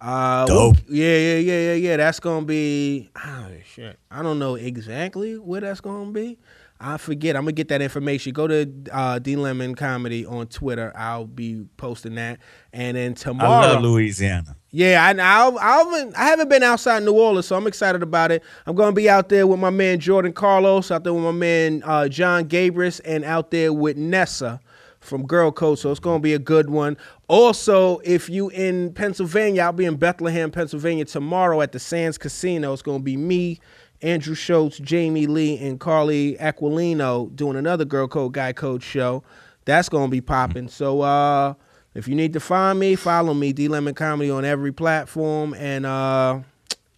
[0.00, 0.76] Uh, Dope.
[0.88, 1.96] yeah, yeah, yeah, yeah, yeah.
[1.96, 3.10] That's gonna be.
[3.16, 3.98] Oh shit.
[4.10, 6.38] I don't know exactly where that's gonna be.
[6.86, 7.34] I forget.
[7.34, 8.32] I'm gonna get that information.
[8.32, 10.92] Go to uh, D Lemon Comedy on Twitter.
[10.94, 12.40] I'll be posting that.
[12.72, 14.56] And then I tomorrow, love Louisiana.
[14.70, 18.32] yeah, I, I, I, haven't, I haven't been outside New Orleans, so I'm excited about
[18.32, 18.42] it.
[18.66, 21.32] I'm going to be out there with my man Jordan Carlos, out there with my
[21.32, 24.60] man uh, John Gabrus, and out there with Nessa
[25.00, 26.96] from Girl Code, so it's going to be a good one.
[27.28, 32.72] Also, if you in Pennsylvania, I'll be in Bethlehem, Pennsylvania tomorrow at the Sands Casino.
[32.72, 33.60] It's going to be me,
[34.04, 39.24] Andrew Schulz, Jamie Lee, and Carly Aquilino doing another Girl Code Guy Code show.
[39.64, 40.68] That's going to be popping.
[40.68, 41.54] So, uh,
[41.94, 45.86] if you need to find me, follow me, D Lemon Comedy on every platform, and
[45.86, 46.40] uh,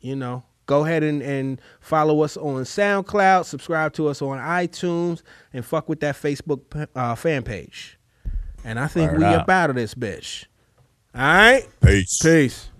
[0.00, 5.22] you know, go ahead and, and follow us on SoundCloud, subscribe to us on iTunes,
[5.52, 7.98] and fuck with that Facebook uh, fan page.
[8.64, 10.46] And I think Word we up out of this bitch.
[11.14, 12.20] All right, Peace.
[12.20, 12.70] peace.